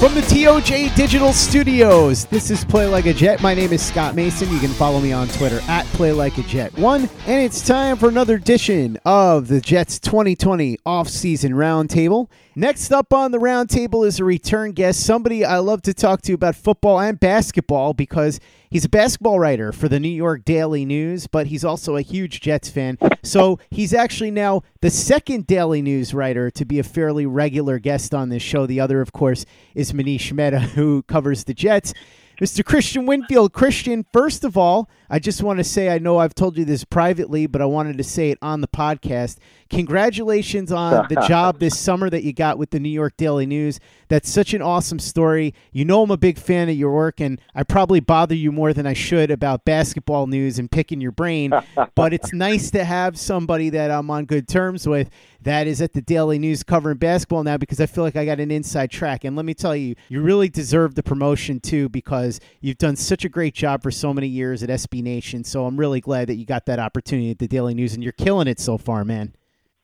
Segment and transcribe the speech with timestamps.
[0.00, 3.40] From the TOJ Digital Studios, this is Play Like a Jet.
[3.40, 4.46] My name is Scott Mason.
[4.50, 7.96] You can follow me on Twitter at Play Like a Jet One, and it's time
[7.96, 12.28] for another edition of the Jets 2020 off-season roundtable.
[12.58, 16.32] Next up on the roundtable is a return guest, somebody I love to talk to
[16.32, 18.40] about football and basketball because
[18.70, 22.40] he's a basketball writer for the New York Daily News, but he's also a huge
[22.40, 22.96] Jets fan.
[23.22, 28.14] So he's actually now the second Daily News writer to be a fairly regular guest
[28.14, 28.64] on this show.
[28.64, 31.92] The other, of course, is Manish Mehta, who covers the Jets.
[32.40, 32.62] Mr.
[32.62, 33.52] Kristian Winfield.
[33.52, 36.84] Kristian, first of all, I just want to say I know I've told you this
[36.84, 39.38] privately, but I wanted to say it on the podcast.
[39.70, 43.80] Congratulations on the job this summer that you got with the New York Daily News.
[44.08, 45.54] That's such an awesome story.
[45.72, 48.74] You know I'm a big fan of your work, and I probably bother you more
[48.74, 51.52] than I should about basketball news and picking your brain,
[51.94, 55.08] but it's nice to have somebody that I'm on good terms with
[55.42, 58.40] that is at the Daily News covering basketball now because I feel like I got
[58.40, 59.24] an inside track.
[59.24, 63.24] And let me tell you, you really deserve the promotion too because you've done such
[63.24, 65.44] a great job for so many years at SB Nation.
[65.44, 68.12] So I'm really glad that you got that opportunity at the Daily News and you're
[68.12, 69.34] killing it so far, man.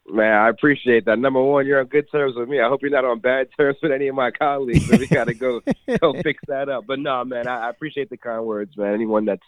[0.08, 1.19] Man, I appreciate that.
[1.19, 2.61] Number one, you're on good terms with me.
[2.61, 4.86] I hope you're not on bad terms with any of my colleagues.
[4.86, 5.61] So we got to go
[6.01, 6.85] go fix that up.
[6.86, 8.95] But no, man, I, I appreciate the kind words, man.
[8.95, 9.42] Anyone that's,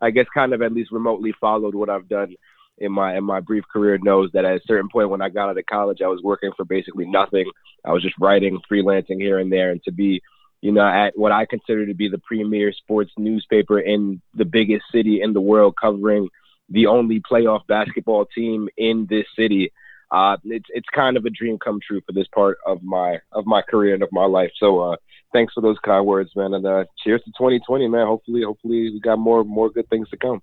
[0.00, 2.36] I guess, kind of at least remotely followed what I've done
[2.78, 5.48] in my in my brief career knows that at a certain point when I got
[5.48, 7.50] out of college, I was working for basically nothing.
[7.84, 10.20] I was just writing, freelancing here and there, and to be,
[10.60, 14.84] you know, at what I consider to be the premier sports newspaper in the biggest
[14.92, 16.28] city in the world, covering
[16.68, 19.72] the only playoff basketball team in this city
[20.10, 23.46] uh, it's it's kind of a dream come true for this part of my of
[23.46, 24.50] my career and of my life.
[24.58, 24.96] So uh,
[25.32, 28.06] thanks for those kind words, man, and uh, cheers to 2020, man.
[28.06, 30.40] Hopefully, hopefully we got more more good things to come.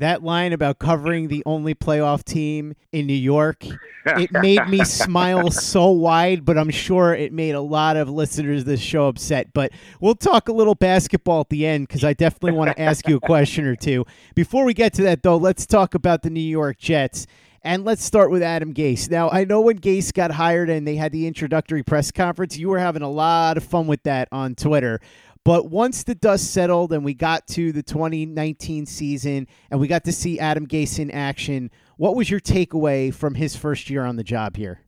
[0.00, 3.66] That line about covering the only playoff team in New York,
[4.06, 8.62] it made me smile so wide, but I'm sure it made a lot of listeners
[8.62, 9.52] of this show upset.
[9.52, 13.06] But we'll talk a little basketball at the end because I definitely want to ask
[13.06, 14.06] you a question or two.
[14.34, 17.26] Before we get to that, though, let's talk about the New York Jets.
[17.62, 19.10] And let's start with Adam Gase.
[19.10, 22.70] Now, I know when Gase got hired and they had the introductory press conference, you
[22.70, 24.98] were having a lot of fun with that on Twitter.
[25.44, 30.04] But once the dust settled and we got to the 2019 season and we got
[30.04, 34.16] to see Adam Gase in action, what was your takeaway from his first year on
[34.16, 34.80] the job here?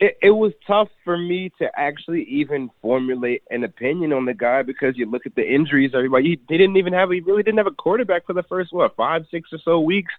[0.00, 4.62] It, it was tough for me to actually even formulate an opinion on the guy
[4.62, 5.92] because you look at the injuries.
[5.94, 8.72] Everybody, he, he didn't even have, he really didn't have a quarterback for the first
[8.72, 10.12] what five, six or so weeks,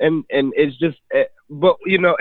[0.00, 2.16] and and it's just, eh, but you know,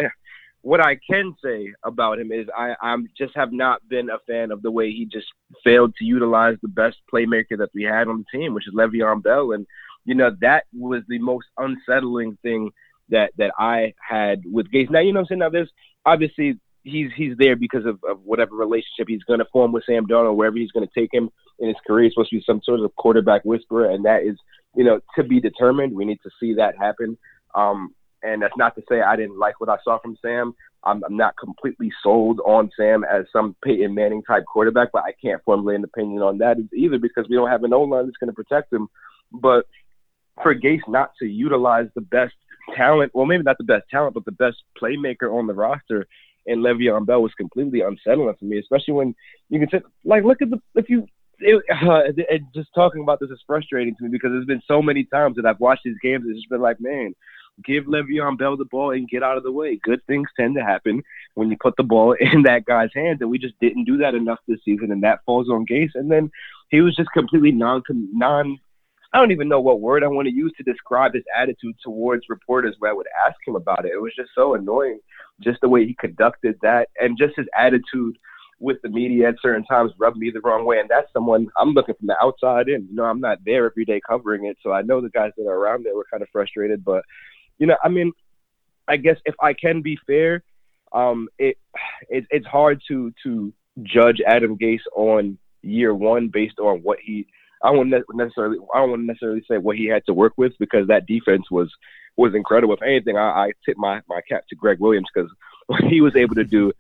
[0.66, 4.52] what I can say about him is I I'm just have not been a fan
[4.52, 5.28] of the way he just
[5.64, 9.22] failed to utilize the best playmaker that we had on the team, which is Le'Veon
[9.22, 9.68] Bell, and
[10.06, 12.72] you know that was the most unsettling thing
[13.10, 14.90] that that I had with Gase.
[14.90, 15.40] Now you know what I'm saying.
[15.40, 15.70] Now there's
[16.04, 20.08] obviously he's he's there because of, of whatever relationship he's going to form with Sam
[20.08, 22.06] Darnold, wherever he's going to take him in his career.
[22.06, 24.36] He's supposed to be some sort of quarterback whisperer, and that is
[24.76, 25.94] you know to be determined.
[25.94, 27.20] We need to see that happen.
[27.54, 27.94] Um,
[28.26, 30.54] and that's not to say I didn't like what I saw from Sam.
[30.84, 35.14] I'm, I'm not completely sold on Sam as some Peyton Manning type quarterback, but I
[35.22, 38.18] can't formulate an opinion on that either because we don't have an O line that's
[38.18, 38.88] going to protect him.
[39.32, 39.66] But
[40.42, 42.36] for Gase not to utilize the best
[42.76, 46.08] talent, well, maybe not the best talent, but the best playmaker on the roster,
[46.46, 49.16] and Le'Veon Bell was completely unsettling for me, especially when
[49.50, 51.08] you can say, like, look at the if you.
[51.38, 54.82] It, uh, it, just talking about this is frustrating to me because there's been so
[54.82, 56.24] many times that I've watched these games.
[56.26, 57.14] It's just been like, man,
[57.64, 59.80] give Le'Veon Bell the ball and get out of the way.
[59.82, 61.04] Good things tend to happen
[61.36, 64.16] when you put the ball in that guy's hands, and we just didn't do that
[64.16, 65.92] enough this season, and that falls on Gase.
[65.96, 66.32] And then
[66.70, 68.60] he was just completely non non.
[69.14, 72.26] I don't even know what word I want to use to describe his attitude towards
[72.28, 73.94] reporters where I would ask him about it.
[73.94, 75.00] It was just so annoying,
[75.40, 78.18] just the way he conducted that, and just his attitude
[78.60, 80.80] with the media at certain times rubbed me the wrong way.
[80.80, 82.88] And that's someone I'm looking from the outside in.
[82.90, 84.58] You know, I'm not there every day covering it.
[84.64, 86.84] So I know the guys that are around there were kind of frustrated.
[86.84, 87.04] But,
[87.58, 88.12] you know, I mean,
[88.88, 90.44] I guess if I can be fair,
[90.92, 91.58] um, it,
[92.10, 93.54] it it's hard to to
[93.84, 97.28] judge Adam Gase on year one based on what he.
[97.64, 98.58] I don't necessarily.
[98.74, 101.50] I don't want to necessarily say what he had to work with because that defense
[101.50, 101.72] was
[102.16, 102.76] was incredible.
[102.76, 105.32] If anything, I, I tip my my cap to Gregg Williams because
[105.68, 106.72] what he was able to do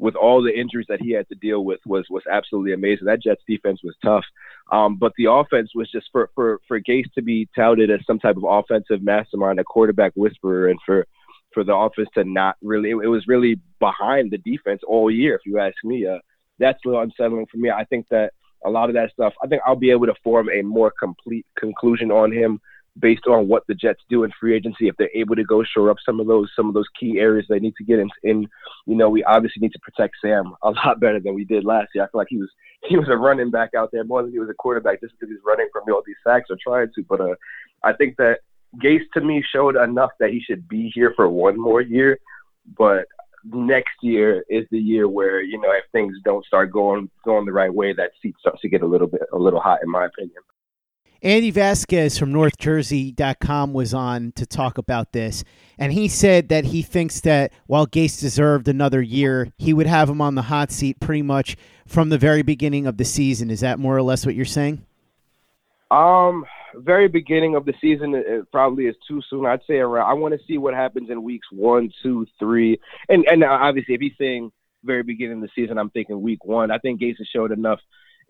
[0.00, 3.06] with all the injuries that he had to deal with was was absolutely amazing.
[3.06, 4.24] That Jets defense was tough,
[4.72, 8.18] um, but the offense was just for for for Gase to be touted as some
[8.18, 11.06] type of offensive mastermind, a quarterback whisperer, and for
[11.52, 15.34] for the offense to not really it, it was really behind the defense all year.
[15.34, 16.18] If you ask me, uh,
[16.58, 17.70] that's a little unsettling for me.
[17.70, 18.32] I think that
[18.64, 19.34] a lot of that stuff.
[19.42, 22.60] I think I'll be able to form a more complete conclusion on him
[22.98, 25.90] based on what the Jets do in free agency, if they're able to go shore
[25.90, 28.48] up some of those some of those key areas they need to get in, in
[28.86, 31.88] you know, we obviously need to protect Sam a lot better than we did last
[31.94, 32.04] year.
[32.04, 32.50] I feel like he was
[32.88, 35.32] he was a running back out there more than he was a quarterback just because
[35.32, 37.02] he's running from all these sacks or trying to.
[37.08, 37.34] But uh,
[37.84, 38.38] I think that
[38.82, 42.18] Gase to me showed enough that he should be here for one more year.
[42.76, 43.06] But
[43.44, 47.52] next year is the year where you know if things don't start going going the
[47.52, 50.06] right way, that seat starts to get a little bit a little hot in my
[50.06, 50.42] opinion.
[51.22, 55.44] Andy Vasquez from NorthJersey.com was on to talk about this,
[55.78, 60.08] and he said that he thinks that while Gase deserved another year, he would have
[60.08, 63.50] him on the hot seat pretty much from the very beginning of the season.
[63.50, 64.82] Is that more or less what you're saying?
[65.90, 69.44] Um, very beginning of the season, it probably is too soon.
[69.44, 70.08] I'd say around.
[70.08, 72.80] I want to see what happens in weeks one, two, three,
[73.10, 74.52] and and obviously if he's saying
[74.84, 76.70] very beginning of the season, I'm thinking week one.
[76.70, 77.80] I think Gase has showed enough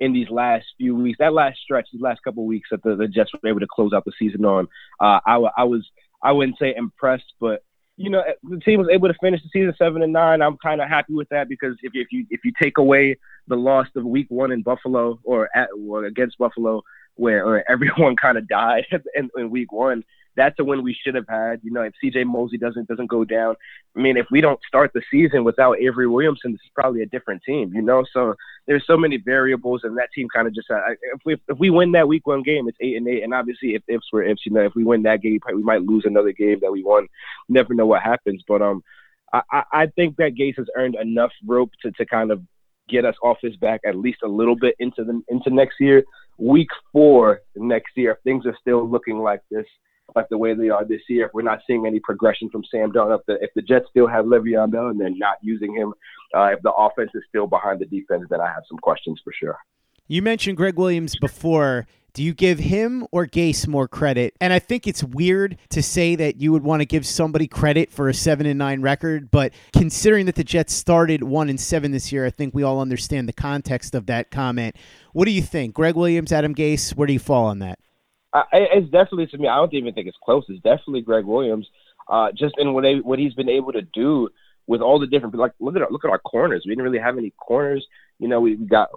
[0.01, 3.07] in these last few weeks, that last stretch, these last couple weeks that the, the
[3.07, 4.67] Jets were able to close out the season on.
[5.01, 5.89] Uh, I, I was,
[6.23, 7.63] I wouldn't say impressed, but
[7.97, 10.41] you know, the team was able to finish the season seven and nine.
[10.41, 13.57] I'm kind of happy with that because if, if you if you take away the
[13.57, 16.83] loss of week one in Buffalo or at or against Buffalo,
[17.17, 20.03] where, where everyone kind of died in, in week one,
[20.37, 21.61] that's a win we should have had.
[21.63, 23.57] You know, if CJ Mosley doesn't doesn't go down,
[23.97, 27.07] I mean, if we don't start the season without Avery Williamson, this is probably a
[27.07, 27.73] different team.
[27.75, 28.35] You know, so
[28.67, 31.71] there's so many variables, and that team kind of just uh, if we if we
[31.71, 34.47] win that week one game, it's eight and eight, and obviously if ifs were ifs,
[34.47, 37.07] you know, if we win that game, we might lose another game that we won.
[37.49, 38.83] never know what happens, but um,
[39.33, 42.43] I I think that Gase has earned enough rope to to kind of
[42.89, 46.05] get us off his back at least a little bit into the into next year.
[46.39, 49.67] Week four next year, if things are still looking like this,
[50.15, 52.93] like the way they are this year, if we're not seeing any progression from Sam
[52.93, 55.95] Darnold, if the, if the Jets still have Le'Veon Bell and they're not using him,
[56.35, 59.33] uh, if the offense is still behind the defense, then I have some questions for
[59.33, 59.59] sure.
[60.07, 61.87] You mentioned Gregg Williams before.
[62.13, 64.35] Do you give him or Gase more credit?
[64.41, 67.93] And I think it's weird to say that you would want to give somebody credit
[67.93, 71.93] for a seven and nine record, but considering that the Jets started one and seven
[71.93, 74.75] this year, I think we all understand the context of that comment.
[75.13, 76.97] What do you think, Gregg Williams, Adam Gase?
[76.97, 77.79] Where do you fall on that?
[78.33, 79.49] I, it's definitely to me.
[79.49, 80.45] I don't even think it's close.
[80.49, 81.67] It's definitely Gregg Williams.
[82.09, 84.29] Uh, just in what what he's been able to do
[84.67, 86.63] with all the different like look at our, look at our corners.
[86.65, 87.85] We didn't really have any corners.
[88.19, 88.89] You know, we, got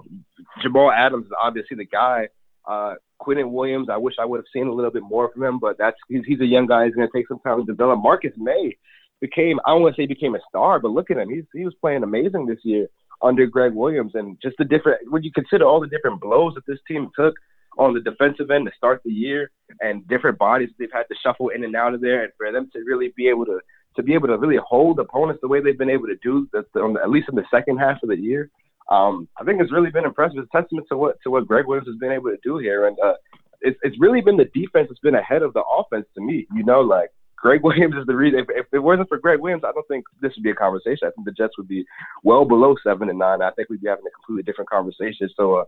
[0.61, 2.27] Jamal Adams is obviously the guy.
[2.67, 5.59] Uh, Quinnen Williams, I wish I would have seen a little bit more from him,
[5.59, 6.85] but that's he's, he's a young guy.
[6.85, 7.99] He's going to take some time to develop.
[8.01, 8.77] Marcus Maye
[9.19, 11.29] became I don't want to say became a star, but look at him.
[11.29, 12.87] He's he was playing amazing this year
[13.21, 16.65] under Gregg Williams, and just the different when you consider all the different blows that
[16.67, 17.33] this team took
[17.77, 21.49] on the defensive end to start the year and different bodies they've had to shuffle
[21.49, 23.59] in and out of there, and for them to really be able to
[23.95, 26.65] to be able to really hold opponents the way they've been able to do, that
[27.03, 28.49] at least in the second half of the year,
[28.89, 30.39] um, I think it's really been impressive.
[30.39, 32.87] It's a testament to what to what Gregg Williams has been able to do here,
[32.87, 33.13] and uh,
[33.61, 36.47] it's it's really been the defense that's been ahead of the offense to me.
[36.53, 38.39] You know, like Gregg Williams is the reason.
[38.39, 41.07] If, if, it wasn't for Gregg Williams, I don't think this would be a conversation.
[41.07, 41.85] I think the Jets would be
[42.23, 43.41] well below seven and nine.
[43.41, 45.29] I think we'd be having a completely different conversation.
[45.35, 45.65] So uh,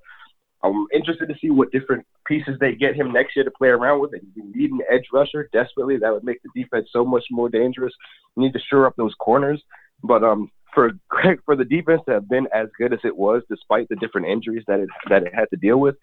[0.63, 4.01] I'm interested to see what different pieces they get him next year to play around
[4.01, 4.13] with.
[4.13, 5.97] And you need an edge rusher desperately.
[5.97, 7.93] That would make the defense so much more dangerous.
[8.35, 9.61] You need to shore up those corners.
[10.03, 13.43] But um, for Gregg, for the defense to have been as good as it was,
[13.49, 15.95] despite the different injuries that it that it had to deal with,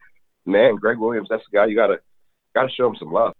[0.47, 1.99] man, Gregg Williams, that's the guy you gotta
[2.54, 3.32] gotta show him some love.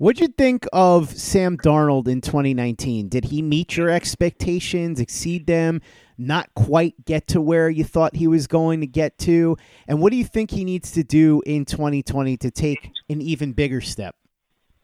[0.00, 3.08] What'd you think of Sam Darnold in 2019?
[3.08, 5.80] Did he meet your expectations, exceed them,
[6.16, 9.56] not quite get to where you thought he was going to get to?
[9.88, 13.52] And what do you think he needs to do in 2020 to take an even
[13.52, 14.14] bigger step?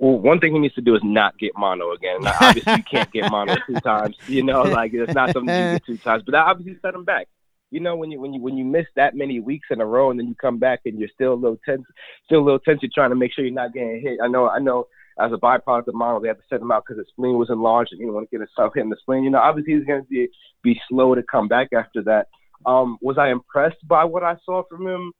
[0.01, 2.23] Well, one thing he needs to do is not get mono again.
[2.23, 4.17] Now, obviously, you can't get mono two times.
[4.27, 6.25] You know, like it's not something you get two times.
[6.27, 7.29] But that obviously set him back
[7.71, 10.11] you know when you when you when you miss that many weeks in a row
[10.11, 11.83] and then you come back and you're still a little tense,
[12.25, 12.81] still a little tense.
[12.83, 14.19] You're trying to make sure you're not getting hit.
[14.23, 14.87] I know, I know
[15.19, 17.51] as a byproduct of mono, they had to set him out because his spleen was
[17.51, 19.25] enlarged and he didn't want to get himself hit in the spleen.
[19.25, 20.29] You know, obviously he's going to be,
[20.63, 22.29] be slow to come back after that.
[22.67, 25.13] Um, was I impressed by what I saw from him?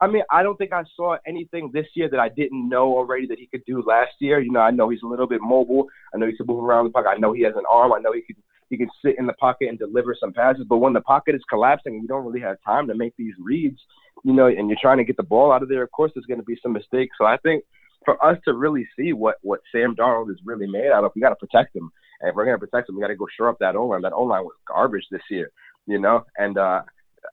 [0.00, 3.26] I mean, I don't think I saw anything this year that I didn't know already
[3.28, 4.40] that he could do last year.
[4.40, 5.86] You know, I know he's a little bit mobile.
[6.14, 7.08] I know he can move around the pocket.
[7.08, 7.92] I know he has an arm.
[7.92, 8.36] I know he can
[8.68, 10.66] he can sit in the pocket and deliver some passes.
[10.68, 13.78] But when the pocket is collapsing you don't really have time to make these reads,
[14.24, 16.26] you know, and you're trying to get the ball out of there, of course, there's
[16.26, 17.16] going to be some mistakes.
[17.18, 17.64] So I think
[18.06, 21.20] for us to really see what what Sam Darnold is really made out of, we
[21.20, 21.90] got to protect him.
[22.20, 23.84] And if we're going to protect him, we got to go shore up that O
[23.84, 24.00] line.
[24.02, 25.50] That O line was garbage this year,
[25.86, 26.24] you know.
[26.38, 26.80] And uh,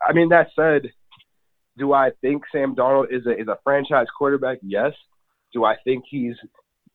[0.05, 0.91] I mean, that said,
[1.77, 4.57] do I think Sam Darnold is a is a franchise quarterback?
[4.61, 4.91] Yes.
[5.53, 6.35] Do I think he's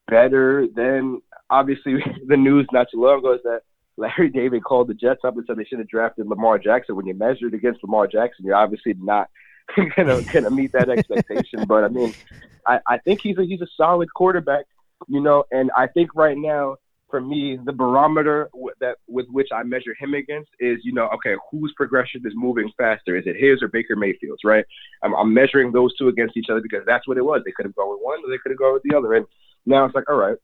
[0.09, 1.95] better than obviously
[2.27, 3.61] the news not too long ago is that
[3.97, 6.97] Larry David called the Jets up and said they should have drafted Lamar Jackson.
[6.97, 9.29] When you measured against Lamar Jackson, you're obviously not
[9.97, 11.65] gonna gonna meet that expectation.
[11.67, 12.15] but I mean,
[12.67, 14.65] I, I think he's a he's a solid quarterback,
[15.07, 16.77] you know, and I think right now
[17.11, 21.09] for me, the barometer w- that with which I measure him against is, you know,
[21.15, 23.17] okay, whose progression is moving faster?
[23.17, 24.45] Is it his or Baker Mayfield's?
[24.45, 24.65] Right?
[25.03, 27.43] I'm, I'm measuring those two against each other because that's what it was.
[27.45, 29.15] They could have gone with one, or they could have gone with the other.
[29.15, 29.27] And
[29.65, 30.37] now it's like, all right,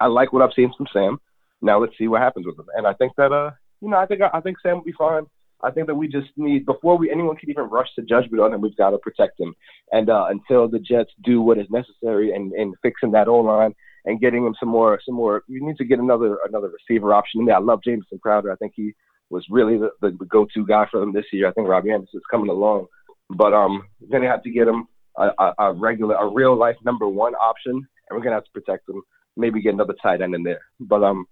[0.00, 1.18] I like what I've seen from Sam.
[1.62, 2.66] Now let's see what happens with him.
[2.74, 5.26] And I think that, uh, you know, I think I think Sam will be fine.
[5.62, 8.52] I think that we just need before we anyone can even rush to judgment on
[8.52, 9.54] him, we've got to protect him.
[9.92, 13.74] And uh, until the Jets do what is necessary and in fixing that O line
[14.04, 17.40] and getting him some more some more, we need to get another another receiver option
[17.40, 17.56] in there.
[17.56, 18.52] I love Jamison Crowder.
[18.52, 18.94] I think he
[19.28, 21.48] was really the, the, the go-to guy for them this year.
[21.48, 22.86] I think Robbie Anderson is coming along,
[23.30, 26.76] but um, we're gonna have to get him a, a, a regular, a real life
[26.84, 29.02] number one option, and we're gonna have to protect him.
[29.36, 31.26] Maybe get another tight end in there, but um,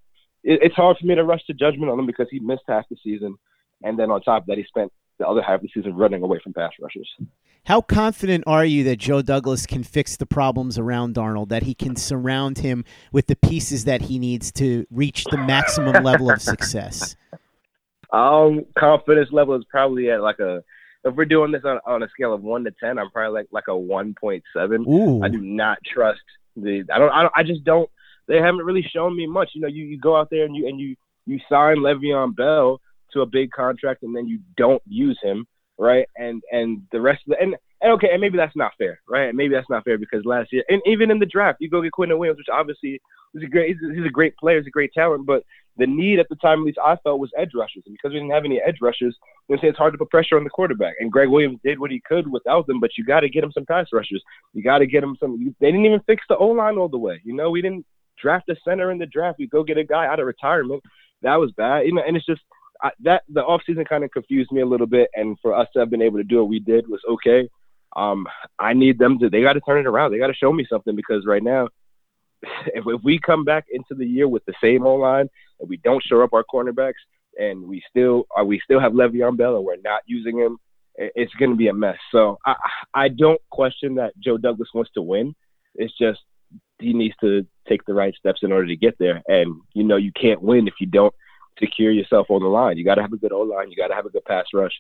[0.45, 2.89] it, it's hard for me to rush to judgment on him because he missed half
[2.89, 3.37] the season
[3.83, 6.23] and then on top of that, he spent the other half of the season running
[6.23, 7.09] away from pass rushers.
[7.65, 11.75] How confident are you that Joe Douglas can fix the problems around Darnold, that he
[11.75, 16.41] can surround him with the pieces that he needs to reach the maximum level of
[16.41, 17.15] success?
[18.11, 20.63] Um, confidence level is probably at like a.
[21.05, 23.49] If we're doing this on, on a scale of one to ten, I'm probably like
[23.53, 24.83] like a one point seven.
[25.23, 26.21] I do not trust
[26.57, 26.85] the.
[26.93, 27.11] I don't.
[27.11, 27.33] I don't.
[27.37, 27.91] I just don't.
[28.29, 29.51] They haven't really shown me much.
[29.55, 32.81] You know, you, you go out there and you and you you sign Le'Veon Bell
[33.13, 35.47] to a big contract and then you don't use him,
[35.79, 36.07] right?
[36.17, 39.35] And and the rest of the and, and okay, and maybe that's not fair, right?
[39.35, 41.93] Maybe that's not fair because last year and even in the draft, you go get
[41.93, 43.01] Quinnen Williams, which obviously
[43.35, 45.43] is a great he's, he's a great player, he's a great talent, but
[45.79, 48.19] the need at the time, at least I felt, was edge rushers, and because we
[48.19, 49.17] didn't have any edge rushers,
[49.49, 50.95] you know, it's hard to put pressure on the quarterback.
[50.99, 53.53] And Gregg Williams did what he could without them, but you got to get him
[53.53, 54.23] some pass rushers.
[54.53, 55.55] You got to get him some.
[55.61, 57.21] They didn't even fix the O line all the way.
[57.25, 57.87] You know, we didn't
[58.21, 59.39] draft a center in the draft.
[59.39, 60.83] We go get a guy out of retirement.
[61.23, 61.87] That was bad.
[61.87, 62.43] You know, and it's just
[62.83, 65.81] I, that the offseason kind of confused me a little bit, and for us to
[65.81, 67.49] have been able to do what we did was okay.
[67.97, 68.27] Um,
[68.59, 69.31] I need them to.
[69.31, 70.13] They got to turn it around.
[70.13, 71.69] They got to show me something because right now,
[72.43, 75.29] if, if we come back into the year with the same O line
[75.61, 76.93] and we don't show up our cornerbacks
[77.39, 80.59] and we still are we still have Le'Veon Bell and we're not using him,
[80.95, 81.99] it's going to be a mess.
[82.13, 82.55] So I
[82.95, 85.35] I don't question that Joe Douglas wants to win.
[85.75, 86.21] It's just
[86.79, 89.23] he needs to take the right steps in order to get there.
[89.27, 91.15] And you know you can't win if you don't
[91.59, 92.79] secure yourself on the line.
[92.79, 93.71] You got to have a good O line.
[93.71, 94.73] You got to have a good pass rush.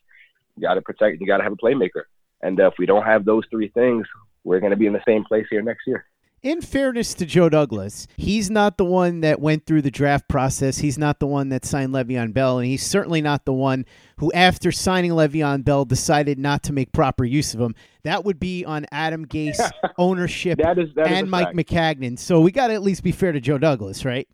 [0.57, 1.21] You got to protect.
[1.21, 2.03] You got to have a playmaker.
[2.43, 4.07] And uh, if we don't have those three things,
[4.45, 6.05] we're going to be in the same place here next year.
[6.41, 10.79] In fairness to Joe Douglas, he's not the one that went through the draft process.
[10.79, 13.85] He's not the one that signed Le'Veon Bell, and he's certainly not the one
[14.19, 17.75] who, after signing Le'Veon Bell, decided not to make proper use of him.
[18.05, 19.69] That would be on Adam Gase
[19.99, 21.57] ownership that is, that and Mike fact.
[21.57, 22.17] Maccagnan.
[22.21, 24.29] So we got to at least be fair to Joe Douglas, right?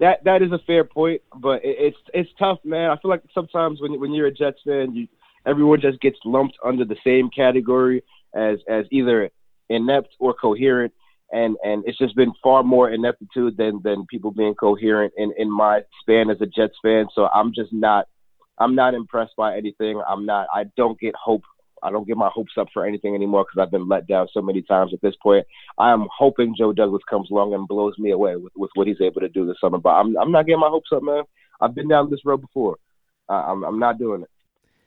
[0.00, 2.90] That that is a fair point, but it, it's it's tough, man.
[2.90, 5.08] I feel like sometimes when when you're a Jets fan, you
[5.46, 8.02] everyone just gets lumped under the same category
[8.34, 9.30] as as either
[9.68, 10.92] inept or coherent,
[11.32, 15.50] and and it's just been far more ineptitude than than people being coherent in in
[15.50, 17.06] my span as a Jets fan.
[17.14, 18.06] So I'm just not
[18.58, 20.00] I'm not impressed by anything.
[20.06, 20.48] I'm not.
[20.52, 21.42] I don't get hope
[21.84, 24.40] I don't get my hopes up for anything anymore because I've been let down so
[24.40, 25.46] many times at this point.
[25.78, 29.20] I'm hoping Joe Douglas comes along and blows me away with, with what he's able
[29.20, 29.78] to do this summer.
[29.78, 31.24] But I'm I'm not getting my hopes up, man.
[31.60, 32.78] I've been down this road before.
[33.28, 34.30] Uh, I'm I'm not doing it.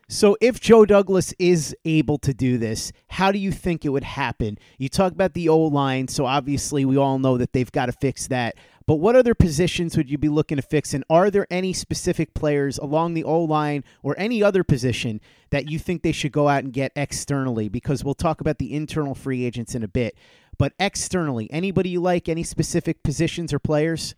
[0.10, 4.06] So, if Joe Douglas is able to do this, how do you think it would
[4.06, 4.58] happen?
[4.78, 7.92] You talk about the O line, so obviously we all know that they've got to
[7.92, 8.56] fix that.
[8.88, 10.94] But what other positions would you be looking to fix?
[10.94, 15.70] And are there any specific players along the O line or any other position that
[15.70, 17.68] you think they should go out and get externally?
[17.68, 20.18] Because we'll talk about the internal free agents in a bit.
[20.58, 24.16] But externally, anybody you like, any specific positions or players?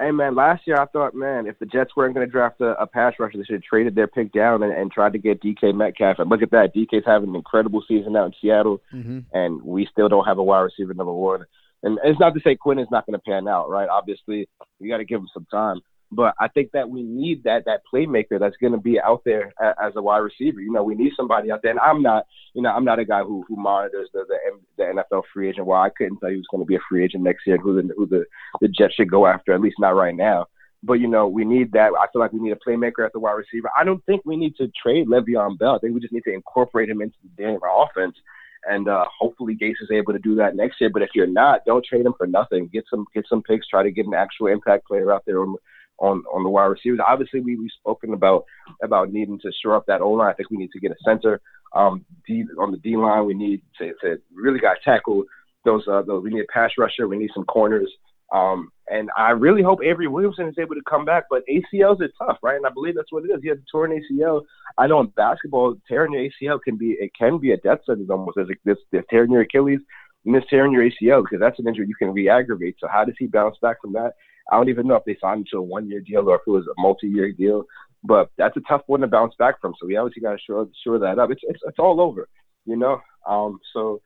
[0.00, 2.70] Hey man, last year I thought, man, if the Jets weren't going to draft a,
[2.80, 5.40] a, pass rusher, they should have traded their pick down and, and tried to get
[5.40, 6.18] DK Metcalf.
[6.18, 9.20] And look at that, DK's having an incredible season out in Seattle, mm-hmm.
[9.32, 11.44] and we still don't have a wide receiver number one.
[11.82, 13.88] And it's not to say Quinn is not going to pan out, right?
[13.88, 14.48] Obviously,
[14.78, 15.80] you got to give him some time.
[16.14, 19.52] But I think that we need that that playmaker that's going to be out there
[19.82, 20.60] as a wide receiver.
[20.60, 21.70] You know, we need somebody out there.
[21.70, 24.36] And I'm not, you know, I'm not a guy who who monitors the the,
[24.76, 25.66] the NFL free agent.
[25.66, 27.64] Well, I couldn't tell you who's going to be a free agent next year and
[27.64, 28.24] who the who the
[28.60, 29.54] the Jets should go after.
[29.54, 30.46] At least not right now.
[30.82, 31.92] But you know, we need that.
[31.98, 33.70] I feel like we need a playmaker at the wide receiver.
[33.78, 35.76] I don't think we need to trade Le'Veon Bell.
[35.76, 38.16] I think we just need to incorporate him into the Denver offense.
[38.64, 40.90] And uh, hopefully Gase is able to do that next year.
[40.92, 42.68] But if you're not, don't trade him for nothing.
[42.72, 43.66] Get some get some picks.
[43.66, 45.56] Try to get an actual impact player out there on
[45.98, 47.00] on, on the wide receivers.
[47.06, 48.44] Obviously, we we've spoken about
[48.82, 50.30] about needing to shore up that O line.
[50.30, 51.40] I think we need to get a center.
[51.74, 55.24] Um, D, on the D line, we need to, to really got tackle
[55.64, 55.86] those.
[55.88, 57.08] Uh, those we need a pass rusher.
[57.08, 57.90] We need some corners.
[58.32, 62.10] Um, and I really hope Avery Williamson is able to come back, but ACLs are
[62.18, 62.56] tough, right?
[62.56, 63.40] And I believe that's what it is.
[63.42, 64.42] He has a torn ACL.
[64.76, 68.10] I know in basketball, tearing your ACL can be it can be a death sentence
[68.10, 68.36] almost.
[68.38, 69.80] As this, this tearing your Achilles,
[70.26, 72.76] miss tearing your ACL because that's an injury you can re-aggravate.
[72.80, 74.12] So how does he bounce back from that?
[74.50, 76.50] I don't even know if they signed him to a one-year deal or if it
[76.50, 77.64] was a multi-year deal.
[78.04, 79.74] But that's a tough one to bounce back from.
[79.80, 81.30] So we obviously got to shore, shore that up.
[81.30, 82.28] It's, it's it's all over,
[82.66, 83.00] you know.
[83.26, 84.02] Um, so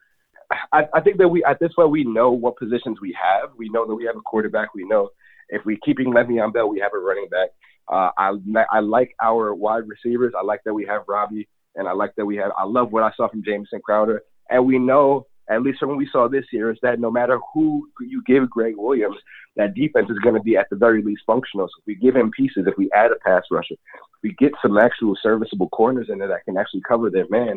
[0.73, 3.51] I, I think that we at this point we know what positions we have.
[3.57, 4.75] We know that we have a quarterback.
[4.75, 5.11] We know
[5.49, 7.51] if we're keeping Le'Veon Bell, we have a running back.
[7.89, 8.33] Uh, I
[8.71, 10.35] I like our wide receivers.
[10.39, 12.53] I like that we have Robbie, and I like that we have.
[12.57, 15.99] I love what I saw from Jamison Crowder, and we know at least from what
[15.99, 19.17] we saw this year is that no matter who you give Gregg Williams,
[19.57, 21.69] that defense is going to be at the very least functional.
[21.69, 23.77] So if we give him pieces, if we add a pass rusher,
[24.23, 27.57] we get some actual serviceable corners in there that can actually cover their man,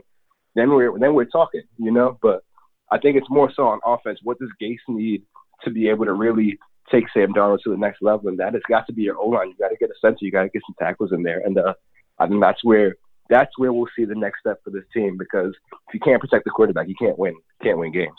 [0.56, 2.18] then we're then we're talking, you know.
[2.22, 2.44] But
[2.92, 4.20] I think it's more so on offense.
[4.24, 5.24] What does Gase need
[5.64, 6.58] to be able to really
[6.92, 8.30] take Sam Darnold to the next level?
[8.30, 9.50] And that has got to be your O line.
[9.50, 10.18] You got to get a center.
[10.22, 11.42] You got to get some tackles in there.
[11.46, 11.74] And uh,
[12.18, 12.96] I think that's where
[13.30, 15.54] that's where we'll see the next step for this team because
[15.88, 17.36] if you can't protect the quarterback, you can't win.
[17.62, 18.18] Can't win games.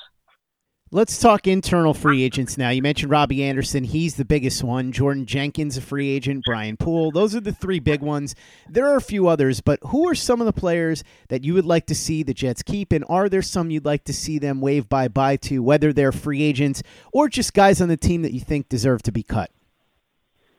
[0.93, 2.71] Let's talk internal free agents now.
[2.71, 3.85] You mentioned Robbie Anderson.
[3.85, 4.91] He's the biggest one.
[4.91, 6.43] Jordan Jenkins, a free agent.
[6.45, 7.13] Brian Poole.
[7.13, 8.35] Those are the three big ones.
[8.69, 11.65] There are a few others, but who are some of the players that you would
[11.65, 12.91] like to see the Jets keep?
[12.91, 16.11] And are there some you'd like to see them wave bye bye to, whether they're
[16.11, 16.83] free agents
[17.13, 19.53] or just guys on the team that you think deserve to be cut?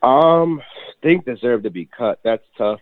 [0.02, 0.62] Um,
[1.02, 2.20] think deserve to be cut.
[2.24, 2.80] That's tough.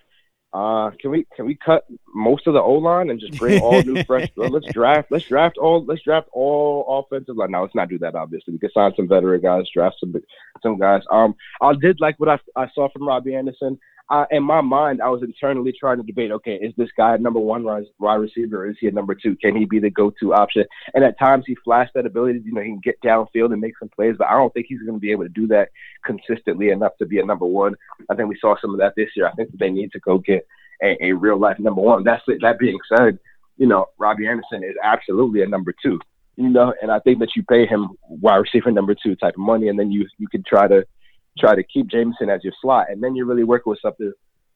[0.53, 3.81] Uh, can we can we cut most of the O line and just bring all
[3.83, 4.29] new fresh?
[4.37, 5.11] let's draft.
[5.11, 5.85] Let's draft all.
[5.85, 7.53] Let's draft all offensive line.
[7.53, 8.17] Now let's not do that.
[8.17, 10.13] Obviously, we could sign some veteran guys, draft some
[10.61, 11.03] some guys.
[11.11, 13.79] Um, I did like what I I saw from Robbie Anderson
[14.11, 17.39] uh, in my mind, I was internally trying to debate, okay, is this guy number
[17.39, 19.37] one wide receiver or is he a number two?
[19.37, 20.65] Can he be the go-to option?
[20.95, 23.79] And at times he flashed that ability, you know, he can get downfield and make
[23.79, 25.69] some plays, but I don't think he's going to be able to do that
[26.05, 27.77] consistently enough to be a number one.
[28.11, 29.29] I think we saw some of that this year.
[29.29, 30.45] I think they need to go get
[30.83, 32.03] a, a real life number one.
[32.03, 32.39] That's it.
[32.43, 33.19] That being said,
[33.59, 36.01] you know, Robbie Anderson is absolutely a number two,
[36.35, 39.41] you know, and I think that you pay him wide receiver number two type of
[39.41, 40.85] money, and then you you can try to
[41.39, 44.13] try to keep Jamison as your slot, and then you're really working with something.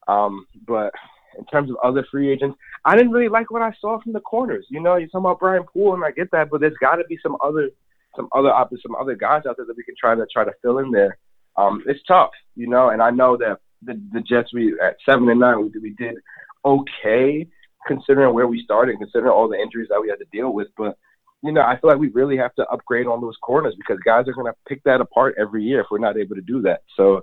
[0.09, 0.93] Um, but
[1.39, 4.21] in terms of other free agents, I didn't really like what I saw from the
[4.21, 4.67] corners.
[4.71, 7.05] You know, you're talking about Brian Poole, and I get that, but there's got to
[7.09, 7.71] be some other,
[8.17, 10.79] some other some other guys out there that we can try to try to fill
[10.79, 11.19] in there.
[11.57, 15.29] Um, it's tough, you know, and I know that the the Jets we at seven
[15.29, 16.17] and nine we, we did
[16.65, 17.47] okay
[17.87, 20.97] considering where we started, considering all the injuries that we had to deal with, but
[21.45, 24.27] you know, I feel like we really have to upgrade on those corners because guys
[24.27, 26.81] are going to pick that apart every year if we're not able to do that.
[26.97, 27.21] So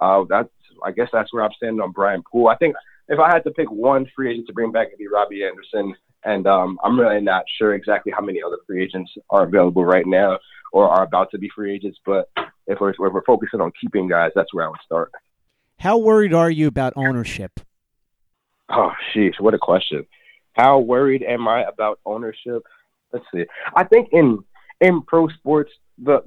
[0.00, 0.48] uh, that's,
[0.82, 2.48] I guess that's where I'm standing on Brian Poole.
[2.48, 2.74] I think
[3.08, 5.94] if I had to pick one free agent to bring back, it'd be Robbie Anderson.
[6.24, 10.06] And um, I'm really not sure exactly how many other free agents are available right
[10.06, 10.38] now
[10.72, 11.98] or are about to be free agents.
[12.06, 12.30] But
[12.66, 15.12] if we're, if we're focusing on keeping guys, that's where I would start.
[15.78, 17.60] How worried are you about ownership?
[18.70, 20.06] Oh, sheesh, what a question.
[20.54, 22.62] How worried am I about ownership?
[23.12, 23.44] Let's see.
[23.74, 24.38] I think in
[24.80, 26.20] in pro sports, the,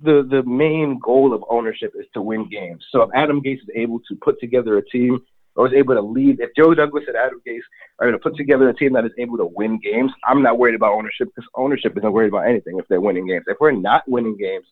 [0.00, 2.84] the the main goal of ownership is to win games.
[2.92, 5.20] So if Adam Gase is able to put together a team
[5.54, 7.60] or is able to lead, if Joe Douglas and Adam Gase
[7.98, 10.58] are going to put together a team that is able to win games, I'm not
[10.58, 13.44] worried about ownership because ownership isn't worried about anything if they're winning games.
[13.46, 14.66] If we're not winning games,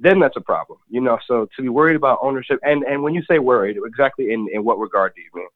[0.00, 0.78] then that's a problem.
[0.88, 4.32] You know, so to be worried about ownership and and when you say worried, exactly
[4.32, 5.48] in in what regard do you mean?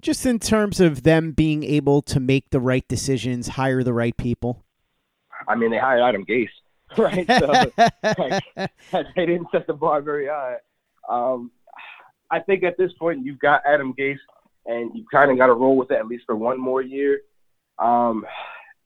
[0.00, 4.16] Just in terms of them being able to make the right decisions, hire the right
[4.16, 4.64] people.
[5.48, 6.48] I mean, they hired Adam Gase,
[6.98, 7.26] right?
[7.26, 7.46] So
[8.18, 8.42] like,
[9.16, 10.56] they didn't set the bar very high.
[11.08, 11.50] Um,
[12.30, 14.18] I think at this point you've got Adam Gase,
[14.66, 17.20] and you kind of got to roll with it at least for one more year.
[17.78, 18.24] Um,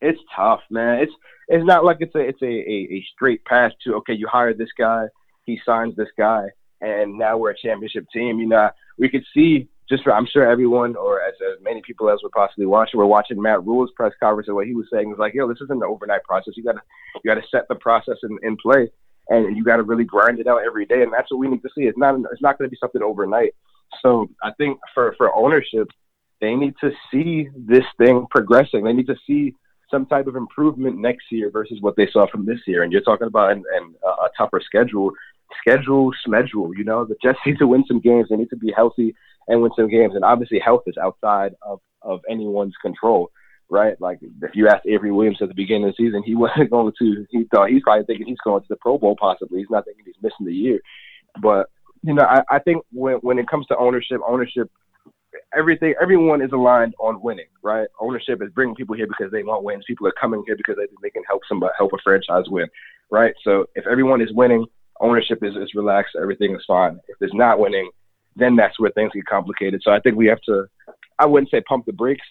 [0.01, 1.01] it's tough, man.
[1.01, 1.13] It's
[1.49, 4.55] it's not like it's a it's a, a, a straight pass to okay, you hire
[4.55, 5.07] this guy,
[5.45, 6.49] he signs this guy,
[6.81, 8.39] and now we're a championship team.
[8.39, 12.11] You know, we could see just for, I'm sure everyone or as, as many people
[12.11, 15.09] as would possibly watch, we're watching Matt Rhule's press conference and what he was saying
[15.09, 16.55] was like, yo, this isn't an overnight process.
[16.57, 16.81] You gotta
[17.23, 18.89] you gotta set the process in, in play.
[19.29, 21.03] and you got to really grind it out every day.
[21.03, 21.85] And that's what we need to see.
[21.85, 23.55] It's not it's not going to be something overnight.
[24.03, 25.89] So I think for for ownership,
[26.41, 28.85] they need to see this thing progressing.
[28.85, 29.55] They need to see
[29.91, 32.83] some type of improvement next year versus what they saw from this year.
[32.83, 35.13] And you're talking about an, an, a tougher schedule,
[35.61, 36.77] schedule, schedule.
[36.77, 38.27] You know, the Jets need to win some games.
[38.29, 39.15] They need to be healthy
[39.49, 40.15] and win some games.
[40.15, 43.31] And obviously, health is outside of of anyone's control,
[43.69, 44.01] right?
[44.01, 46.93] Like if you asked Avery Williams at the beginning of the season, he wasn't going
[46.99, 47.27] to.
[47.31, 49.59] He thought he's probably thinking he's going to the Pro Bowl possibly.
[49.59, 50.81] He's not thinking he's missing the year.
[51.41, 51.69] But
[52.03, 54.71] you know, I, I think when when it comes to ownership, ownership
[55.57, 57.89] everything everyone is aligned on winning, right?
[58.01, 59.85] Ownership is bringing people here because they want wins.
[59.87, 62.69] People are coming here because they think they can help somebody help a franchise win,
[63.11, 63.35] right?
[63.43, 64.67] So if everyone is winning,
[65.01, 66.99] ownership is, is relaxed, everything is fine.
[67.09, 67.91] If it's not winning,
[68.37, 69.81] then that's where things get complicated.
[69.83, 70.67] So I think we have to
[71.19, 72.27] I wouldn't say pump the brakes,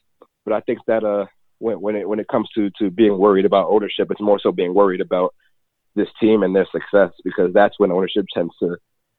[0.45, 1.25] but I think that uh
[1.59, 4.51] when when it when it comes to to being worried about ownership, it's more so
[4.51, 5.33] being worried about
[5.95, 8.77] this team and their success because that's when ownership tends to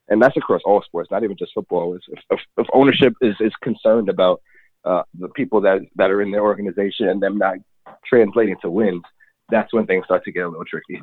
[0.09, 1.95] and that's across all sports, not even just football.
[1.95, 4.41] If, if, if ownership is, is concerned about
[4.85, 7.57] uh, the people that that are in their organization and them not
[8.05, 9.03] translating to wins,
[9.49, 11.03] that's when things start to get a little tricky.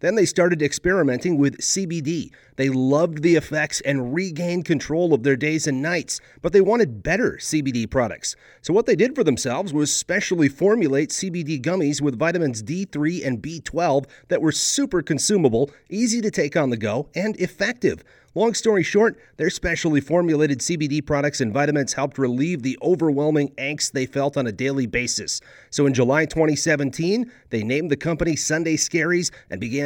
[0.00, 2.30] Then they started experimenting with CBD.
[2.56, 7.02] They loved the effects and regained control of their days and nights, but they wanted
[7.02, 8.36] better CBD products.
[8.62, 13.42] So, what they did for themselves was specially formulate CBD gummies with vitamins D3 and
[13.42, 18.02] B12 that were super consumable, easy to take on the go, and effective.
[18.36, 23.92] Long story short, their specially formulated CBD products and vitamins helped relieve the overwhelming angst
[23.92, 25.40] they felt on a daily basis.
[25.70, 29.85] So in July 2017, they named the company Sunday Scaries and began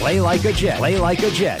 [0.00, 0.78] Play like a Jet.
[0.78, 1.60] Play like a Jet.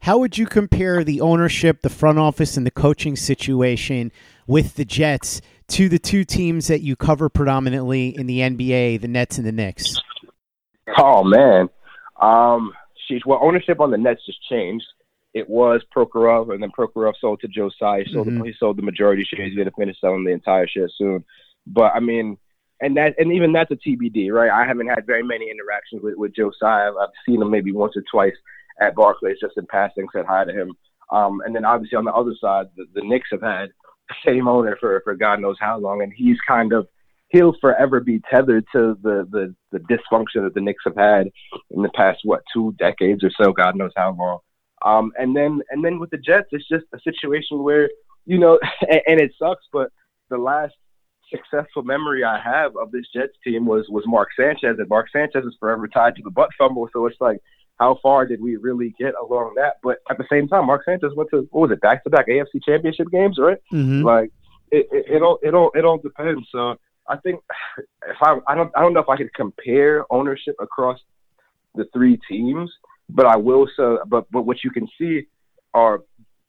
[0.00, 4.12] How would you compare the ownership, the front office, and the coaching situation
[4.46, 9.08] with the Jets to the two teams that you cover predominantly in the NBA, the
[9.08, 10.00] Nets and the Knicks?
[10.96, 11.68] Oh man,
[12.18, 12.72] um,
[13.06, 14.86] she's well, ownership on the Nets just changed.
[15.34, 18.04] It was Prokhorov, and then Prokhorov sold to Joe Tsai.
[18.04, 18.42] He sold, mm-hmm.
[18.42, 19.48] he sold the majority shares.
[19.48, 21.22] He's going to finish selling the entire share soon.
[21.66, 22.38] But I mean,
[22.84, 24.50] and that and even that's a TBD, right?
[24.50, 26.32] I haven't had very many interactions with with.
[26.62, 28.34] I've, I've seen him maybe once or twice
[28.80, 30.72] at Barclays, just in passing, said hi to him.
[31.10, 33.70] Um, and then obviously on the other side, the, the Knicks have had
[34.08, 36.86] the same owner for for God knows how long, and he's kind of
[37.28, 41.28] he'll forever be tethered to the the the dysfunction that the Knicks have had
[41.70, 44.38] in the past what two decades or so, God knows how long.
[44.84, 47.88] Um, and then and then with the Jets, it's just a situation where
[48.26, 49.90] you know, and, and it sucks, but
[50.30, 50.74] the last
[51.30, 55.44] successful memory I have of this Jets team was was Mark Sanchez, and Mark Sanchez
[55.44, 56.88] is forever tied to the butt fumble.
[56.92, 57.38] So it's like,
[57.78, 59.78] how far did we really get along that?
[59.82, 62.28] But at the same time, Mark Sanchez went to what was it, back to back
[62.28, 63.58] AFC Championship games, right?
[63.72, 64.02] Mm-hmm.
[64.02, 64.30] Like
[64.70, 66.46] it, it, it all it all it all depends.
[66.50, 66.76] So
[67.08, 67.40] I think
[68.08, 70.98] if I I don't I don't know if I could compare ownership across
[71.74, 72.70] the three teams,
[73.08, 75.26] but I will so but but what you can see
[75.72, 76.02] are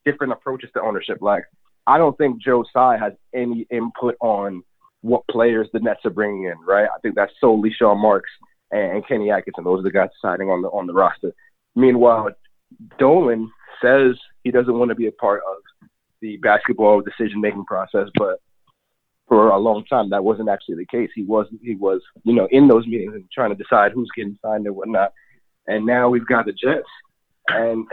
[0.06, 1.18] different approaches to ownership.
[1.22, 1.46] Like
[1.88, 4.64] I don't think Joe Tsai has any input on
[5.02, 6.86] what players the Nets are bringing in, right?
[6.86, 8.32] I think that's solely Sean Marks
[8.72, 9.64] and, Kenny Atkinson.
[9.64, 11.32] Those are the guys deciding on the on the roster.
[11.76, 12.30] Meanwhile,
[12.98, 15.90] Dolan says he doesn't want to be a part of
[16.22, 18.40] the basketball decision making process, but
[19.28, 21.10] for a long time that wasn't actually the case.
[21.16, 24.38] He was he was you know in those meetings and trying to decide who's getting
[24.44, 25.14] signed and whatnot.
[25.68, 26.88] And now we've got the Jets,
[27.48, 27.88] and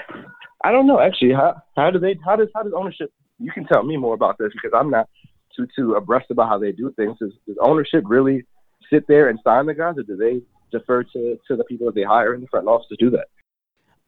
[0.62, 3.12] I don't know actually how how do they how does how does ownership?
[3.38, 5.08] You can tell me more about this because I'm not
[5.56, 7.18] too too abreast about how they do things.
[7.18, 8.44] Does, does ownership really
[8.90, 10.42] sit there and sign the guys, or do they
[10.76, 13.26] defer to to the people that they hire in the front office to do that?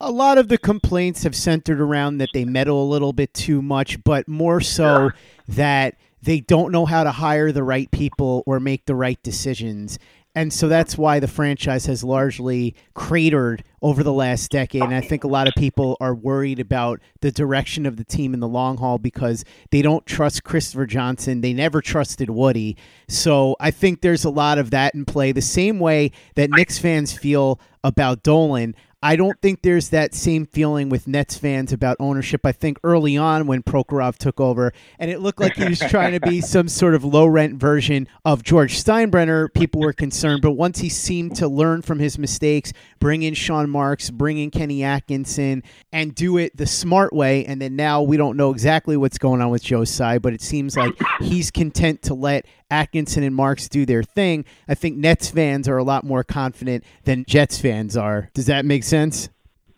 [0.00, 3.62] a lot of the complaints have centered around that they meddle a little bit too
[3.62, 5.10] much, but more so yeah.
[5.48, 9.98] that they don't know how to hire the right people or make the right decisions.
[10.34, 14.82] And so that's why the franchise has largely cratered over the last decade.
[14.82, 18.34] And I think a lot of people are worried about the direction of the team
[18.34, 21.40] in the long haul because they don't trust Christopher Johnson.
[21.40, 22.76] They never trusted Woody.
[23.08, 25.30] So I think there's a lot of that in play.
[25.30, 30.46] The same way that Knicks fans feel about Dolan, I don't think there's that same
[30.46, 32.46] feeling with Nets fans about ownership.
[32.46, 36.18] I think early on when Prokhorov took over, and it looked like he was trying
[36.18, 40.40] to be some sort of low rent version of George Steinbrenner, people were concerned.
[40.40, 44.50] But once he seemed to learn from his mistakes, bring in Sean Marks, bring in
[44.50, 48.96] Kenny Atkinson, and do it the smart way, and then now we don't know exactly
[48.96, 53.22] what's going on with Joe Tsai, but it seems like he's content to let Atkinson
[53.22, 54.46] and Marks do their thing.
[54.66, 58.30] I think Nets fans are a lot more confident than Jets fans are.
[58.32, 58.93] Does that make sense?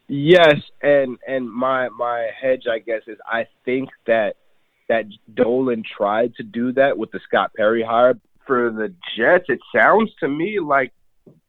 [0.08, 4.36] Yes, and and my my hedge, I guess, is I think that
[4.88, 8.14] that Dolan tried to do that with the Scott Perry hire
[8.46, 9.46] for the Jets.
[9.48, 10.92] It sounds to me like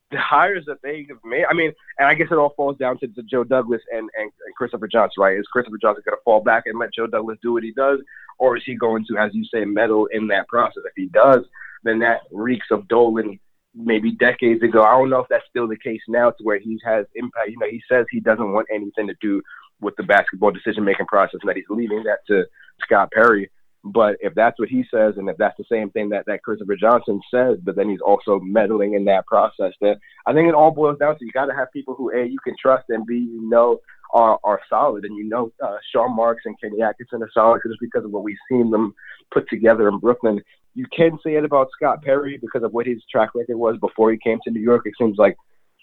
[0.10, 1.46] the hires that they have made.
[1.50, 4.32] I mean, and I guess it all falls down to, to Joe Douglas and, and,
[4.46, 5.38] and Christopher Johnson, right?
[5.38, 8.00] Is Christopher Johnson going to fall back and let Joe Douglas do what he does,
[8.40, 10.84] or is he going to, as you say, meddle in that process?
[10.86, 11.44] If he does,
[11.84, 13.40] then that reeks of Dolan
[13.78, 14.82] maybe decades ago.
[14.82, 17.50] I don't know if that's still the case now, to where he has impact.
[17.50, 19.42] You know, he says he doesn't want anything to do
[19.80, 22.46] with the basketball decision making process, and that he's leaving that to
[22.82, 23.50] Scott Perry.
[23.84, 26.76] But if that's what he says, and if that's the same thing that, that Christopher
[26.76, 30.72] Johnson says, but then he's also meddling in that process, then I think it all
[30.72, 33.16] boils down to you got to have people who, A, you can trust, and B,
[33.16, 33.80] you know,
[34.14, 35.06] are, are solid.
[35.06, 38.24] And you know, uh, Sean Marks and Kenny Atkinson are solid just because of what
[38.24, 38.94] we've seen them
[39.32, 40.42] put together in Brooklyn.
[40.78, 44.12] You can say it about Scott Perry because of what his track record was before
[44.12, 44.84] he came to New York.
[44.86, 45.36] It seems like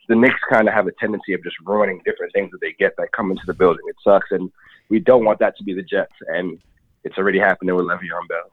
[0.08, 2.94] the Knicks kind of have a tendency of just ruining different things that they get
[2.98, 3.82] that come into the building.
[3.88, 4.52] It sucks, and
[4.90, 6.12] we don't want that to be the Jets.
[6.28, 6.60] And
[7.02, 8.52] it's already happening with Le'Veon Bell.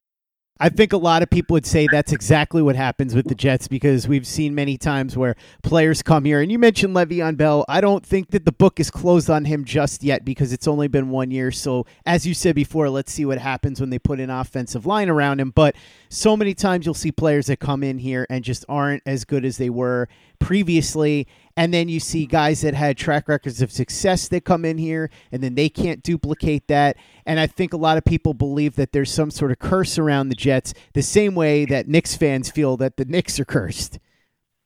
[0.60, 3.68] I think a lot of people would say that's exactly what happens with the Jets
[3.68, 6.42] because we've seen many times where players come here.
[6.42, 7.66] And you mentioned Le'Veon Bell.
[7.68, 10.88] I don't think that the book is closed on him just yet because it's only
[10.88, 11.52] been one year.
[11.52, 15.10] So, as you said before, let's see what happens when they put an offensive line
[15.10, 15.50] around him.
[15.50, 15.76] But
[16.14, 19.46] so many times you'll see players that come in here and just aren't as good
[19.46, 21.26] as they were previously.
[21.56, 25.10] And then you see guys that had track records of success that come in here
[25.32, 26.98] and then they can't duplicate that.
[27.26, 30.28] And I think a lot of people believe that there's some sort of curse around
[30.28, 33.98] the Jets, the same way that Knicks fans feel that the Knicks are cursed.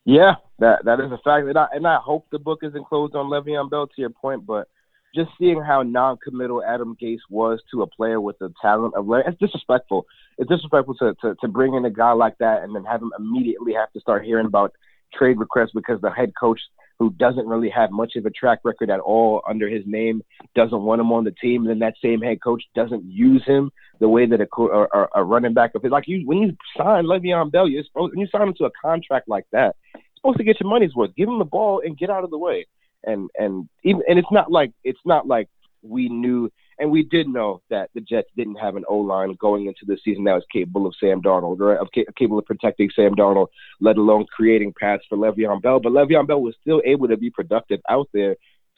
[0.04, 1.48] Yeah, that that is a fact.
[1.48, 4.48] And I, and I hope the book isn't closed on Le'Veon Bell to your point,
[4.48, 4.68] but
[5.16, 9.24] just seeing how non-committal Adam Gase was to a player with the talent of Larry,
[9.28, 10.06] it's disrespectful.
[10.38, 13.14] It's disrespectful to, to, to bring in a guy like that and then have him
[13.18, 14.74] immediately have to start hearing about
[15.18, 16.60] trade requests because the head coach
[17.00, 20.22] who doesn't really have much of a track record at all under his name
[20.56, 23.72] doesn't want him on the team, and then that same head coach doesn't use him
[24.00, 27.06] the way that a, a, a running back of his like you when you sign
[27.06, 30.38] Le'Veon Bell, you're supposed when you sign him to a contract like that, you're supposed
[30.38, 31.16] to get your money's worth.
[31.16, 32.66] Give him the ball and get out of the way.
[33.06, 35.48] And and even and it's not like it's not like
[35.82, 39.68] we knew and we did know that the Jets didn't have an O line going
[39.68, 41.78] into the season that was capable of Sam Darnold, right?
[41.78, 41.88] Of
[42.18, 43.48] capable of protecting Sam Darnold,
[43.80, 45.80] let alone creating paths for Le'Veon Bell.
[45.80, 48.36] But Le'Veon Bell was still able to be productive out there.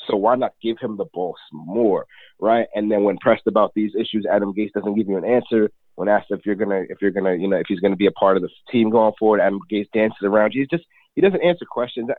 [0.08, 2.06] So why not give him the ball more,
[2.40, 2.68] right?
[2.76, 5.72] And then when pressed about these issues, Adam Gase doesn't give you an answer.
[5.96, 8.12] When asked if you're gonna, if you're gonna, you know, if he's gonna be a
[8.12, 10.52] part of the team going forward, Adam Gase dances around.
[10.54, 10.86] He's just
[11.18, 12.10] he doesn't answer questions.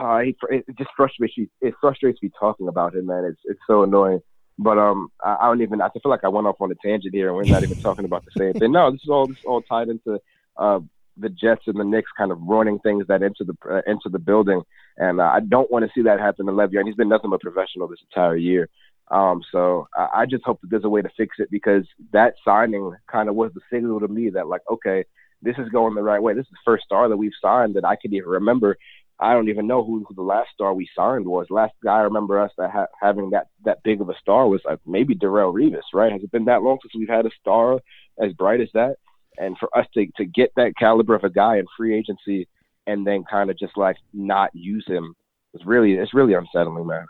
[0.00, 1.50] Uh, he, it just frustrates me.
[1.60, 3.24] It frustrates me talking about him, man.
[3.24, 4.20] It's it's so annoying.
[4.58, 5.82] But um, I, I don't even.
[5.82, 8.06] I feel like I went off on a tangent here, and we're not even talking
[8.06, 8.72] about the same thing.
[8.72, 10.18] No, this is all this is all tied into
[10.56, 10.80] uh,
[11.18, 14.18] the Jets and the Knicks kind of running things that into the uh, into the
[14.18, 14.62] building,
[14.96, 16.86] and uh, I don't want to see that happen to Le'Veon.
[16.86, 18.70] He's been nothing but professional this entire year.
[19.10, 21.84] Um, so I, I just hope that there's a way to fix it because
[22.14, 25.04] that signing kind of was the signal to me that like, okay,
[25.42, 26.34] this is going the right way.
[26.34, 28.76] This is the first star that we've signed that I could even remember
[29.20, 31.48] I don't even know who, who the last star we signed was.
[31.50, 34.60] Last guy I remember us that ha- having that that big of a star was
[34.64, 36.12] like maybe Darrelle Revis, right?
[36.12, 37.80] Has it been that long since we've had a star
[38.22, 38.96] as bright as that?
[39.40, 42.48] and for us to to get that caliber of a guy in free agency
[42.88, 45.14] and then kind of just like not use him
[45.54, 47.06] it's really it's really unsettling, man.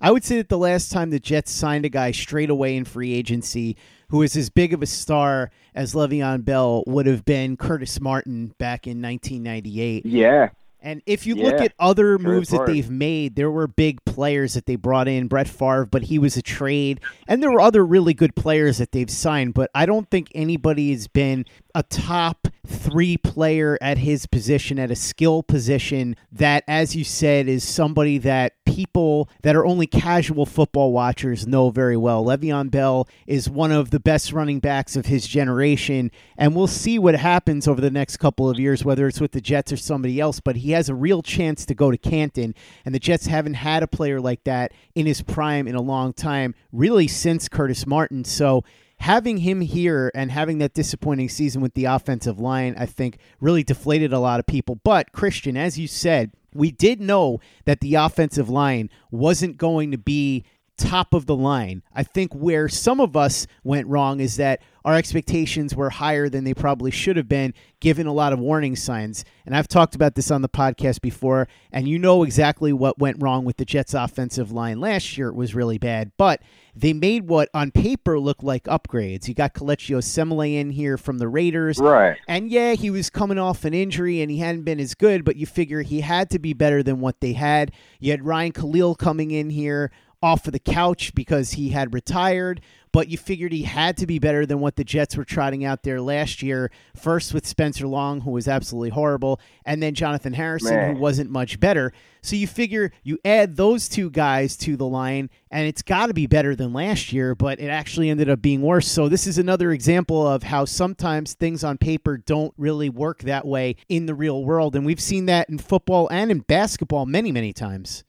[0.00, 2.84] I would say that the last time the Jets signed a guy straight away in
[2.84, 3.76] free agency
[4.08, 8.52] who is as big of a star as Le'Veon Bell would have been Curtis Martin
[8.58, 10.06] back in 1998.
[10.06, 10.50] Yeah.
[10.80, 11.44] And if you Yeah.
[11.44, 15.26] look at other moves that they've made, there were big players that they brought in.
[15.26, 17.00] Brett Favre, but he was a trade.
[17.26, 20.92] And there were other really good players that they've signed, but I don't think anybody
[20.92, 26.94] has been a top three player at his position, at a skill position, that, as
[26.94, 32.24] you said, is somebody that people that are only casual football watchers know very well.
[32.24, 36.98] Le'Veon Bell is one of the best running backs of his generation, and we'll see
[36.98, 40.20] what happens over the next couple of years, whether it's with the Jets or somebody
[40.20, 40.40] else.
[40.40, 43.82] But he has a real chance to go to Canton, and the Jets haven't had
[43.82, 48.24] a player like that in his prime in a long time, really since Curtis Martin.
[48.24, 48.64] So
[48.98, 53.62] having him here and having that disappointing season with the offensive line, I think, really
[53.62, 54.80] deflated a lot of people.
[54.82, 59.98] But, Kristian, as you said, we did know that the offensive line wasn't going to
[59.98, 60.44] be
[60.76, 61.82] top of the line.
[61.94, 66.44] I think where some of us went wrong is that our expectations were higher than
[66.44, 69.24] they probably should have been, given a lot of warning signs.
[69.44, 73.20] And I've talked about this on the podcast before, and you know exactly what went
[73.20, 75.26] wrong with the Jets' offensive line last year.
[75.26, 76.40] It was really bad, but
[76.72, 79.26] they made what on paper looked like upgrades.
[79.26, 81.80] You got Kelechi Osemele in here from the Raiders.
[81.80, 82.18] Right.
[82.28, 85.34] And yeah, he was coming off an injury and he hadn't been as good, but
[85.34, 87.72] you figure he had to be better than what they had.
[87.98, 89.90] You had Ryan Kalil coming in here
[90.22, 92.60] off of the couch because he had retired,
[92.92, 95.82] but you figured he had to be better than what the Jets were trotting out
[95.82, 96.70] there last year.
[96.96, 100.94] First with Spencer Long, who was absolutely horrible, and then Jonathan Harrison, Man.
[100.94, 101.92] who wasn't much better.
[102.22, 106.14] So you figure you add those two guys to the line, and it's got to
[106.14, 108.88] be better than last year, but it actually ended up being worse.
[108.90, 113.46] So this is another example of how sometimes things on paper don't really work that
[113.46, 114.74] way in the real world.
[114.74, 118.04] And we've seen that in football and in basketball many, many times.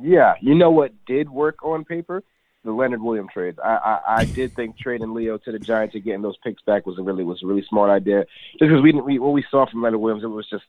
[0.00, 2.22] Yeah, you know what did work on paper?
[2.64, 3.60] The Leonard Williams trades.
[3.64, 6.84] I, I I did think trading Leo to the Giants and getting those picks back
[6.84, 8.26] was a really was a really smart idea.
[8.58, 10.64] Just because we didn't we, what we saw from Leonard Williams, it was just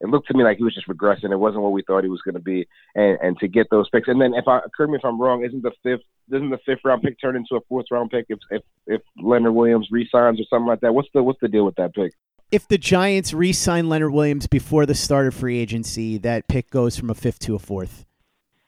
[0.00, 1.32] it looked to me like he was just regressing.
[1.32, 3.90] It wasn't what we thought he was going to be, and and to get those
[3.90, 4.06] picks.
[4.06, 6.84] And then if I correct me if I'm wrong, isn't the fifth doesn't the fifth
[6.84, 10.44] round pick turn into a fourth round pick if if if Leonard Williams resigns or
[10.48, 10.94] something like that?
[10.94, 12.12] What's the what's the deal with that pick?
[12.52, 16.70] If the Giants re sign Leonard Williams before the start of free agency, that pick
[16.70, 18.06] goes from a fifth to a fourth.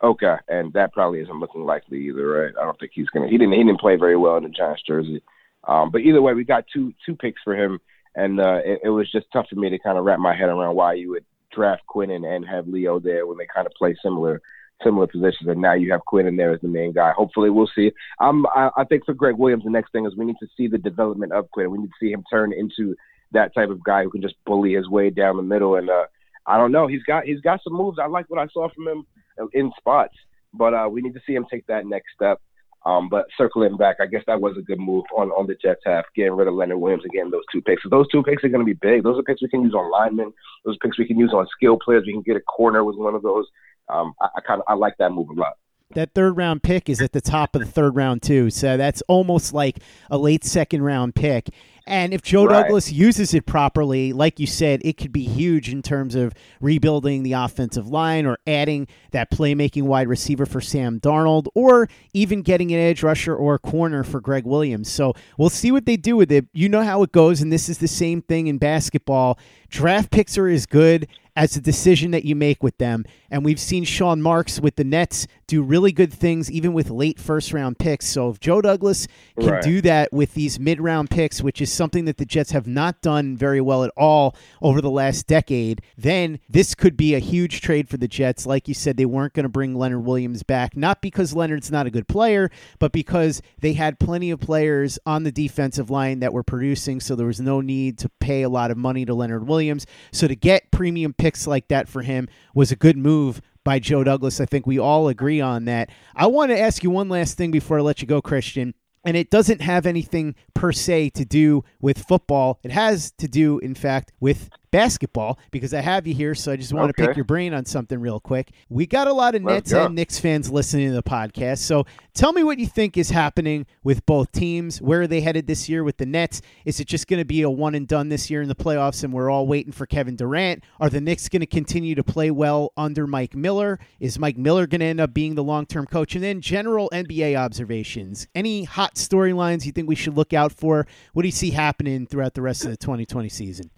[0.03, 2.53] Okay, and that probably isn't looking likely either, right?
[2.61, 3.29] I don't think he's gonna.
[3.29, 3.53] He didn't.
[3.53, 5.23] He didn't play very well in the Giants jersey.
[5.69, 7.79] Um, but either way, we got two two picks for him,
[8.17, 10.49] and uh, it, it was just tough for me to kind of wrap my head
[10.49, 13.73] around why you would draft Quinn and, and have Leo there when they kind of
[13.75, 14.41] play similar
[14.83, 17.13] similar positions, and now you have Quinn in there as the main guy.
[17.13, 17.93] Hopefully, we'll see.
[18.19, 20.67] Um, I, I think for Gregg Williams, the next thing is we need to see
[20.67, 21.71] the development of Quinn.
[21.71, 22.97] We need to see him turn into
[23.31, 25.77] that type of guy who can just bully his way down the middle.
[25.77, 26.07] And uh,
[26.45, 28.01] I don't know, he's got he's got some moves.
[28.01, 29.07] I like what I saw from him
[29.53, 30.15] in spots,
[30.53, 32.41] but uh, we need to see him take that next step.
[32.85, 35.83] Um, but circling back, I guess that was a good move on, on the Jets
[35.87, 37.85] half, getting rid of Leonard Williams and getting those two picks.
[37.85, 39.05] So those two picks are going to be big.
[39.05, 40.33] Those are picks we can use on linemen.
[40.65, 42.03] Those picks we can use on skill players.
[42.07, 43.47] We can get a corner with one of those.
[43.89, 45.53] Um, I, I kind of I like that move a lot.
[45.95, 48.51] That third round pick is at the top of the third round, too.
[48.51, 49.79] So that's almost like
[50.11, 51.51] a late second round pick.
[51.87, 52.63] And if Joe Right.
[52.63, 57.23] Douglas uses it properly, like you said, it could be huge in terms of rebuilding
[57.23, 62.73] the offensive line or adding that playmaking wide receiver for Sam Darnold or even getting
[62.73, 64.91] an edge rusher or a corner for Gregg Williams.
[64.91, 66.47] So we'll see what they do with it.
[66.53, 69.39] You know how it goes, and this is the same thing in basketball.
[69.69, 73.05] Draft picks are as good as the decision that you make with them.
[73.33, 77.19] And we've seen Sean Marks with the Nets do really good things, even with late
[77.19, 78.07] first round picks.
[78.07, 79.09] So if Joe Douglas
[79.41, 79.63] can Right.
[79.63, 83.01] do that with these mid round picks, which is something that the Jets have not
[83.01, 87.63] done very well at all over the last decade, then this could be a huge
[87.63, 88.45] trade for the Jets.
[88.47, 91.87] Like you said, they weren't going to bring Leonard Williams back, not because Leonard's not
[91.87, 96.35] a good player, but because they had plenty of players on the defensive line that
[96.35, 99.49] were producing, so there was no need to pay a lot of money to Leonard
[99.49, 99.87] Williams.
[100.13, 103.22] So to get premium picks like that for him was a good move
[103.65, 104.41] by Joe Douglas.
[104.41, 105.91] I think we all agree on that.
[106.15, 108.75] I want to ask you one last thing before I let you go, Kristian.
[109.05, 112.61] And it doesn't have anything per se to do with football.
[112.63, 116.35] It has to do, in fact, with basketball because I have you here.
[116.35, 117.03] So I just want Okay.
[117.03, 118.51] to pick your brain on something real quick.
[118.69, 119.87] We got a lot of Let's Nets go.
[119.87, 121.59] and Knicks fans listening to the podcast.
[121.59, 124.83] So tell me what you think is happening with both teams.
[124.83, 126.43] Where are they headed this year with the Nets?
[126.65, 129.05] Is it just going to be a one and done this year in the playoffs
[129.05, 130.65] and we're all waiting for Kevin Durant?
[130.81, 133.79] Are the Knicks going to continue to play well under Mike Miller?
[134.01, 136.15] Is Mike Miller going to end up being the long term coach?
[136.15, 138.27] And then general NBA observations.
[138.35, 140.87] Any hot storylines you think we should look out for?
[141.13, 143.71] What do you see happening throughout the rest of the 2020 season?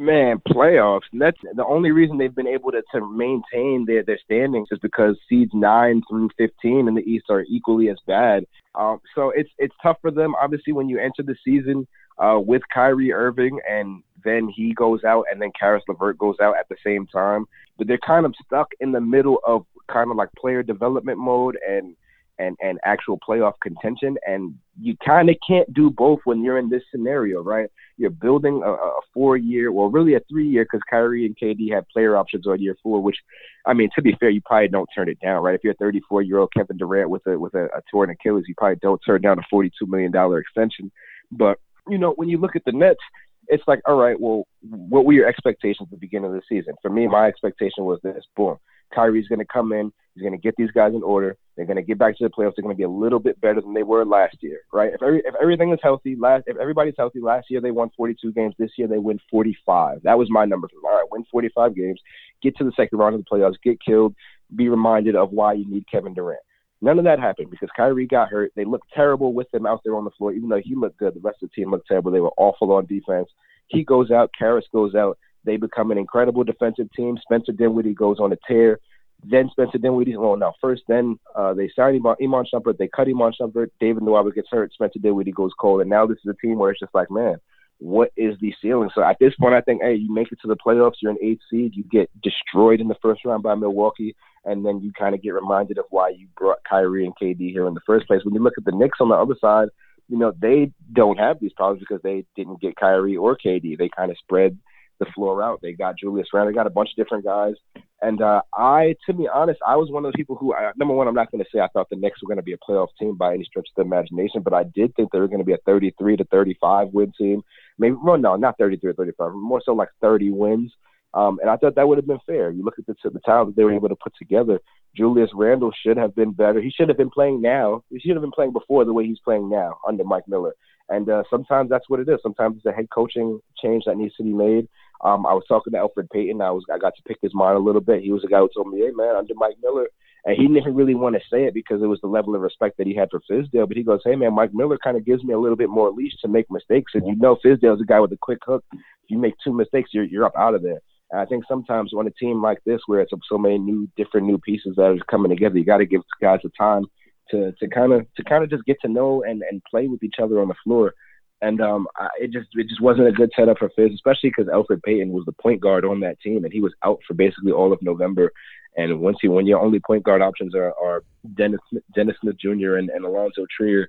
[0.00, 1.02] Man, playoffs.
[1.12, 5.14] That's the only reason they've been able to, to maintain their, their standings is because
[5.28, 8.46] seeds nine through fifteen in the East are equally as bad.
[8.74, 10.34] Um, so it's it's tough for them.
[10.40, 11.86] Obviously, when you enter the season
[12.16, 16.54] uh, with Kyrie Irving and then he goes out and then Caris LeVert goes out
[16.58, 17.44] at the same time,
[17.76, 21.58] but they're kind of stuck in the middle of kind of like player development mode
[21.68, 21.94] and
[22.38, 24.16] and and actual playoff contention.
[24.26, 27.68] And you kind of can't do both when you're in this scenario, right?
[28.00, 31.70] You're building a, a four year, well, really a three year, because Kyrie and KD
[31.74, 33.02] have player options on year four.
[33.02, 33.18] Which,
[33.66, 35.54] I mean, to be fair, you probably don't turn it down, right?
[35.54, 38.44] If you're a 34 year old Kevin Durant with a with a, a torn Achilles,
[38.48, 40.90] you probably don't turn down a 42 million dollar extension.
[41.30, 43.00] But you know, when you look at the Nets,
[43.48, 46.74] it's like, all right, well, what were your expectations at the beginning of the season?
[46.80, 48.56] For me, my expectation was this: boom,
[48.94, 51.36] Kyrie's going to come in, he's going to get these guys in order.
[51.56, 52.54] They're going to get back to the playoffs.
[52.56, 54.92] They're going to be a little bit better than they were last year, right?
[54.94, 58.32] If every, if everything is healthy, last if everybody's healthy, last year they won 42
[58.32, 58.54] games.
[58.58, 60.02] This year they win 45.
[60.04, 60.68] That was my number.
[60.84, 62.00] All right, win 45 games,
[62.42, 64.14] get to the second round of the playoffs, get killed,
[64.56, 66.40] be reminded of why you need Kevin Durant.
[66.82, 68.52] None of that happened because Kyrie got hurt.
[68.56, 71.14] They looked terrible with him out there on the floor, even though he looked good.
[71.14, 72.10] The rest of the team looked terrible.
[72.10, 73.28] They were awful on defense.
[73.66, 75.18] He goes out, Caris goes out.
[75.44, 77.18] They become an incredible defensive team.
[77.22, 78.78] Spencer Dinwiddie goes on a tear.
[79.22, 82.78] Then Spencer Dinwiddie, well, now first then uh, they sign Iman, Iman Shumpert.
[82.78, 83.68] They cut Iman Shumpert.
[83.78, 84.72] David Nwaba gets hurt.
[84.72, 85.80] Spencer Dinwiddie goes cold.
[85.80, 87.36] And now this is a team where it's just like, man,
[87.78, 88.90] what is the ceiling?
[88.94, 90.96] So at this point, I think, hey, you make it to the playoffs.
[91.02, 91.74] You're an eighth seed.
[91.74, 94.14] You get destroyed in the first round by Milwaukee.
[94.44, 97.66] And then you kind of get reminded of why you brought Kyrie and KD here
[97.66, 98.24] in the first place.
[98.24, 99.68] When you look at the Knicks on the other side,
[100.08, 103.78] you know, they don't have these problems because they didn't get Kyrie or KD.
[103.78, 104.58] They kind of spread
[105.00, 105.60] the floor out.
[105.60, 107.54] They got Julius Randle, they got a bunch of different guys.
[108.02, 110.94] And uh, I, to be honest, I was one of those people who, I, number
[110.94, 112.58] one, I'm not going to say I thought the Knicks were going to be a
[112.58, 115.40] playoff team by any stretch of the imagination, but I did think they were going
[115.40, 117.42] to be a 33 to 35 win team.
[117.78, 120.72] Maybe, well, no, not 33 or 35, more so like 30 wins.
[121.12, 122.50] Um, and I thought that would have been fair.
[122.50, 124.60] You look at the, the talent that they were able to put together.
[124.96, 126.60] Julius Randle should have been better.
[126.60, 127.82] He should have been playing now.
[127.90, 130.54] He should have been playing before the way he's playing now under Mike Miller.
[130.88, 132.18] And uh, sometimes that's what it is.
[132.22, 134.68] Sometimes it's a head coaching change that needs to be made.
[135.02, 136.40] Um, I was talking to Elfrid Payton.
[136.40, 138.02] I was I got to pick his mind a little bit.
[138.02, 139.88] He was a guy who told me, "Hey man, under Mike Miller,"
[140.24, 142.76] and he didn't really want to say it because it was the level of respect
[142.78, 143.66] that he had for Fizdale.
[143.66, 145.90] But he goes, "Hey man, Mike Miller kind of gives me a little bit more
[145.90, 148.64] leash to make mistakes, and you know Fizdale's a guy with a quick hook.
[148.72, 150.80] If you make two mistakes, you're you're up out of there."
[151.10, 154.26] And I think sometimes on a team like this, where it's so many new, different
[154.26, 156.84] new pieces that are coming together, you got to give guys the time
[157.30, 160.02] to to kind of to kind of just get to know and and play with
[160.02, 160.94] each other on the floor.
[161.42, 164.46] And um, I, it just it just wasn't a good setup for Fizz, especially because
[164.46, 167.52] Elfrid Payton was the point guard on that team, and he was out for basically
[167.52, 168.32] all of November.
[168.76, 171.02] And once you when your only point guard options are, are
[171.34, 171.60] Dennis
[171.94, 172.76] Dennis Smith Jr.
[172.76, 173.88] and, and Alonzo Trier,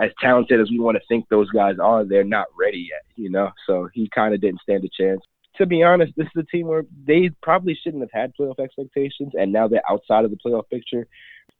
[0.00, 3.30] as talented as we want to think those guys are, they're not ready yet, you
[3.30, 3.50] know.
[3.66, 5.20] So he kind of didn't stand a chance.
[5.56, 9.32] To be honest, this is a team where they probably shouldn't have had playoff expectations,
[9.34, 11.06] and now they're outside of the playoff picture.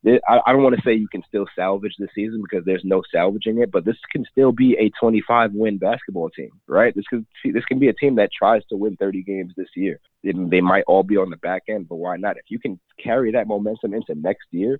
[0.06, 3.62] I, don't want to say you can still salvage the season because there's no salvaging
[3.62, 6.94] it, but this can still be a 25 win basketball team, right?
[6.94, 10.00] This could this can be a team that tries to win 30 games this year.
[10.22, 12.36] They might all be on the back end, but why not?
[12.36, 14.78] If you can carry that momentum into next year,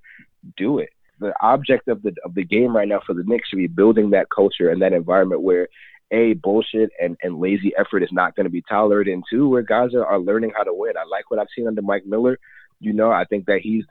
[0.56, 0.90] do it.
[1.20, 4.10] The object of the of the game right now for the Knicks should be building
[4.10, 5.68] that culture and that environment where
[6.10, 9.62] a bullshit and, and lazy effort is not going to be tolerated, and two, where
[9.62, 10.98] guys are, are learning how to win.
[10.98, 12.38] I like what I've seen under Mike Miller.
[12.78, 13.84] You know, I think that he's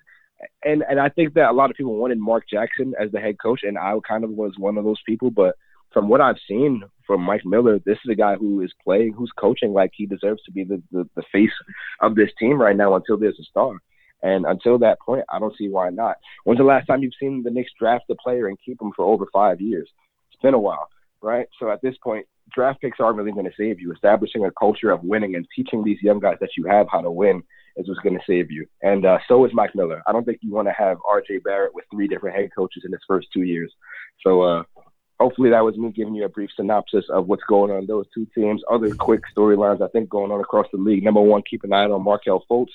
[0.64, 3.36] and and I think that a lot of people wanted Mark Jackson as the head
[3.42, 5.32] coach, and I kind of was one of those people.
[5.32, 5.56] But
[5.94, 9.32] from what I've seen from Mike Miller, this is a guy who is playing, who's
[9.38, 11.52] coaching like he deserves to be the, the, the face
[12.02, 13.78] of this team right now until there's a star.
[14.24, 16.16] And until that point, I don't see why not.
[16.46, 19.06] When's the last time you've seen the Knicks draft a player and keep him for
[19.06, 19.90] over five years?
[20.32, 20.88] It's been a while,
[21.22, 21.48] right?
[21.60, 23.92] So at this point, draft picks aren't really going to save you.
[23.92, 27.12] Establishing a culture of winning and teaching these young guys that you have how to
[27.12, 27.44] win
[27.76, 28.66] is what's going to save you.
[28.82, 30.02] And uh, so is Mike Miller.
[30.08, 31.40] I don't think you want to have R.J.
[31.40, 33.74] Barrett with three different head coaches in his first two years.
[34.26, 34.64] So uh,
[35.20, 38.28] hopefully that was me giving you a brief synopsis of what's going on those two
[38.36, 38.62] teams.
[38.70, 41.04] Other quick storylines I think going on across the league.
[41.04, 42.68] Number one, keep an eye on Markelle Fultz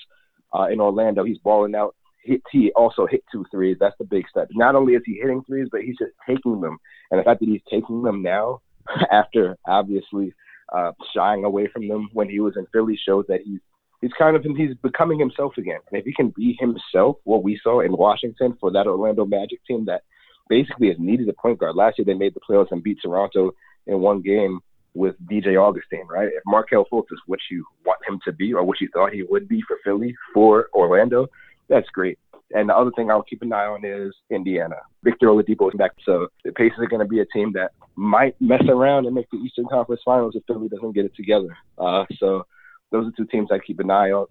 [0.55, 1.25] uh, in Orlando.
[1.25, 1.95] He's balling out.
[2.23, 3.77] He, he also hit two threes.
[3.81, 4.49] That's the big step.
[4.53, 6.79] Not only is he hitting threes, but he's just taking them.
[7.11, 8.61] And the fact that he's taking them now,
[9.11, 10.35] after obviously
[10.73, 13.61] uh, shying away from them when he was in Philly shows that he's
[14.01, 15.81] he's kind of he's becoming himself again.
[15.91, 19.65] And if he can be himself, what we saw in Washington for that Orlando Magic
[19.67, 20.03] team that
[20.49, 21.77] basically has needed a point guard.
[21.77, 23.53] Last year they made the playoffs and beat Toronto
[23.87, 24.61] in one game
[24.95, 26.29] with DJ Augustin, right?
[26.29, 29.23] If Markelle Fultz is what you want him to be or what you thought he
[29.23, 31.29] would be for Philly, for Orlando,
[31.69, 32.19] that's great.
[32.53, 34.77] And the other thing I'll keep an eye on is Indiana.
[35.05, 38.41] Victor Oladipo is back, so the Pacers are going to be a team that might
[38.41, 41.55] mess around and make the Eastern Conference Finals if Philly doesn't get it together.
[41.77, 42.47] Uh, so
[42.91, 44.27] those are two teams I keep an eye on.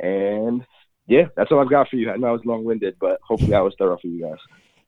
[0.00, 0.64] And
[1.06, 2.10] yeah, that's all I've got for you.
[2.10, 4.38] I know I was long winded, but hopefully I was thorough for you guys.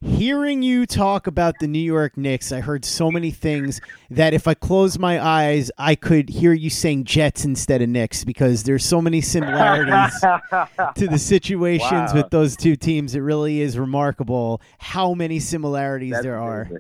[0.01, 4.47] Hearing you talk about the New York Knicks, I heard so many things that if
[4.47, 8.85] I close my eyes, I could hear you saying Jets instead of Knicks because there's
[8.85, 10.21] so many similarities
[10.95, 12.15] to the situations wow.
[12.15, 13.17] with those two teams.
[13.17, 16.71] It really is remarkable how many similarities That's there are.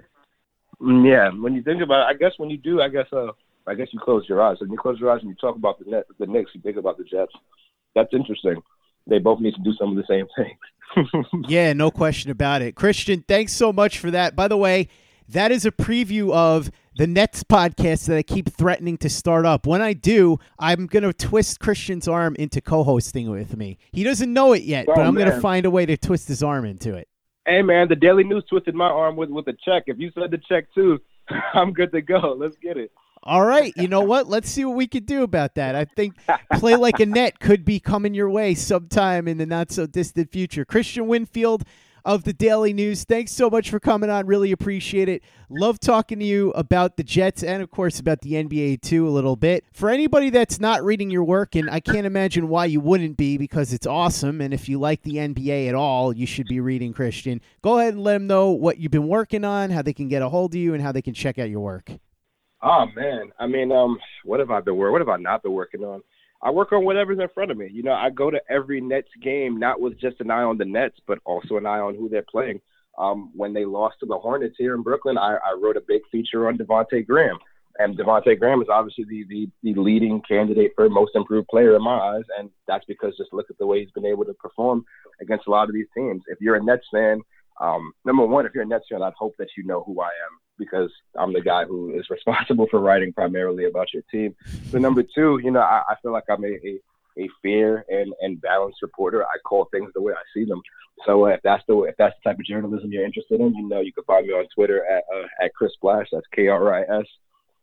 [0.81, 3.33] Mm, yeah, when you think about it, I guess when you do, I guess uh,
[3.69, 4.57] I guess you close your eyes.
[4.61, 6.77] When you close your eyes and you talk about the net, the Knicks, you think
[6.77, 7.33] about the Jets.
[7.95, 8.63] That's interesting.
[9.07, 11.25] They both need to do some of the same things.
[11.49, 12.75] yeah, no question about it.
[12.75, 14.37] Kristian, thanks so much for that.
[14.37, 14.89] By the way,
[15.29, 19.67] that is a preview of the Nets podcast that I keep threatening to start up.
[19.67, 23.79] When I do, I'm going to twist Kristian's arm into co hosting with me.
[23.93, 26.29] He doesn't know it yet, oh, but I'm going to find a way to twist
[26.29, 27.09] his arm into it.
[27.47, 29.85] Hey, man, the Daily News twisted my arm with, with a check.
[29.87, 30.99] If you said the check too,
[31.55, 32.37] I'm good to go.
[32.39, 32.91] Let's get it.
[33.23, 34.29] All right, you know what?
[34.29, 35.75] Let's see what we can do about that.
[35.75, 36.15] I think
[36.55, 40.31] play like a net could be coming your way sometime in the not so distant
[40.31, 40.65] future.
[40.65, 41.65] Kristian Winfield
[42.05, 44.27] of the Daily News, thanks so much for coming on.
[44.27, 45.23] Really appreciate it.
[45.51, 49.11] Love talking to you about the Jets and, of course, about the NBA too a
[49.11, 49.65] little bit.
[49.73, 53.37] For anybody that's not reading your work, and I can't imagine why you wouldn't be
[53.37, 56.95] because it's awesome, and if you like the NBA at all, you should be reading
[56.95, 57.41] Kristian.
[57.61, 60.23] Go ahead and let them know what you've been working on, how they can get
[60.23, 61.91] a hold of you, and how they can check out your work.
[62.63, 64.93] Oh man, I mean, um, what have I been working?
[64.93, 66.03] What have I not been working on?
[66.43, 67.69] I work on whatever's in front of me.
[67.71, 70.65] You know, I go to every Nets game not with just an eye on the
[70.65, 72.61] Nets, but also an eye on who they're playing.
[72.97, 76.03] Um, when they lost to the Hornets here in Brooklyn, I, I wrote a big
[76.11, 77.39] feature on Devonte Graham,
[77.79, 81.83] and Devonte Graham is obviously the, the the leading candidate for most improved player in
[81.83, 84.85] my eyes, and that's because just look at the way he's been able to perform
[85.21, 86.23] against a lot of these teams.
[86.27, 87.21] If you're a Nets fan,
[87.61, 90.07] um, number one, if you're a Nets fan, I'd hope that you know who I
[90.07, 94.35] am because I'm the guy who is responsible for writing primarily about your team.
[94.71, 96.81] But number two, you know, I, I feel like I'm a, a,
[97.19, 99.25] a fair and, and balanced reporter.
[99.25, 100.61] I call things the way I see them.
[101.07, 103.81] So if that's the if that's the type of journalism you're interested in, you know,
[103.81, 106.07] you can find me on Twitter at uh, at Chris Splash.
[106.13, 107.07] That's K R I S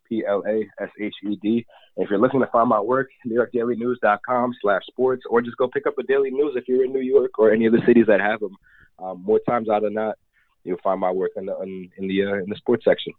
[0.07, 1.65] P L A S H E D.
[1.97, 5.97] If you're looking to find my work, NewYorkDailyNews.com slash sports, or just go pick up
[5.97, 8.39] a Daily News if you're in New York or any of the cities that have
[8.39, 8.55] them.
[8.99, 10.17] Um, more times out than not,
[10.65, 13.13] you'll find my work in the in, in the uh, in the sports section.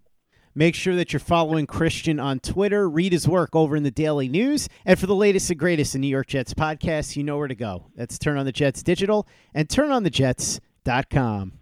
[0.54, 2.88] Make sure that you're following Kristian on Twitter.
[2.88, 4.70] Read his work over in the Daily News.
[4.86, 7.54] And for the latest and greatest in New York Jets podcasts, you know where to
[7.54, 7.88] go.
[7.94, 11.52] That's Turn on the Jets Digital and turnonthejets.com.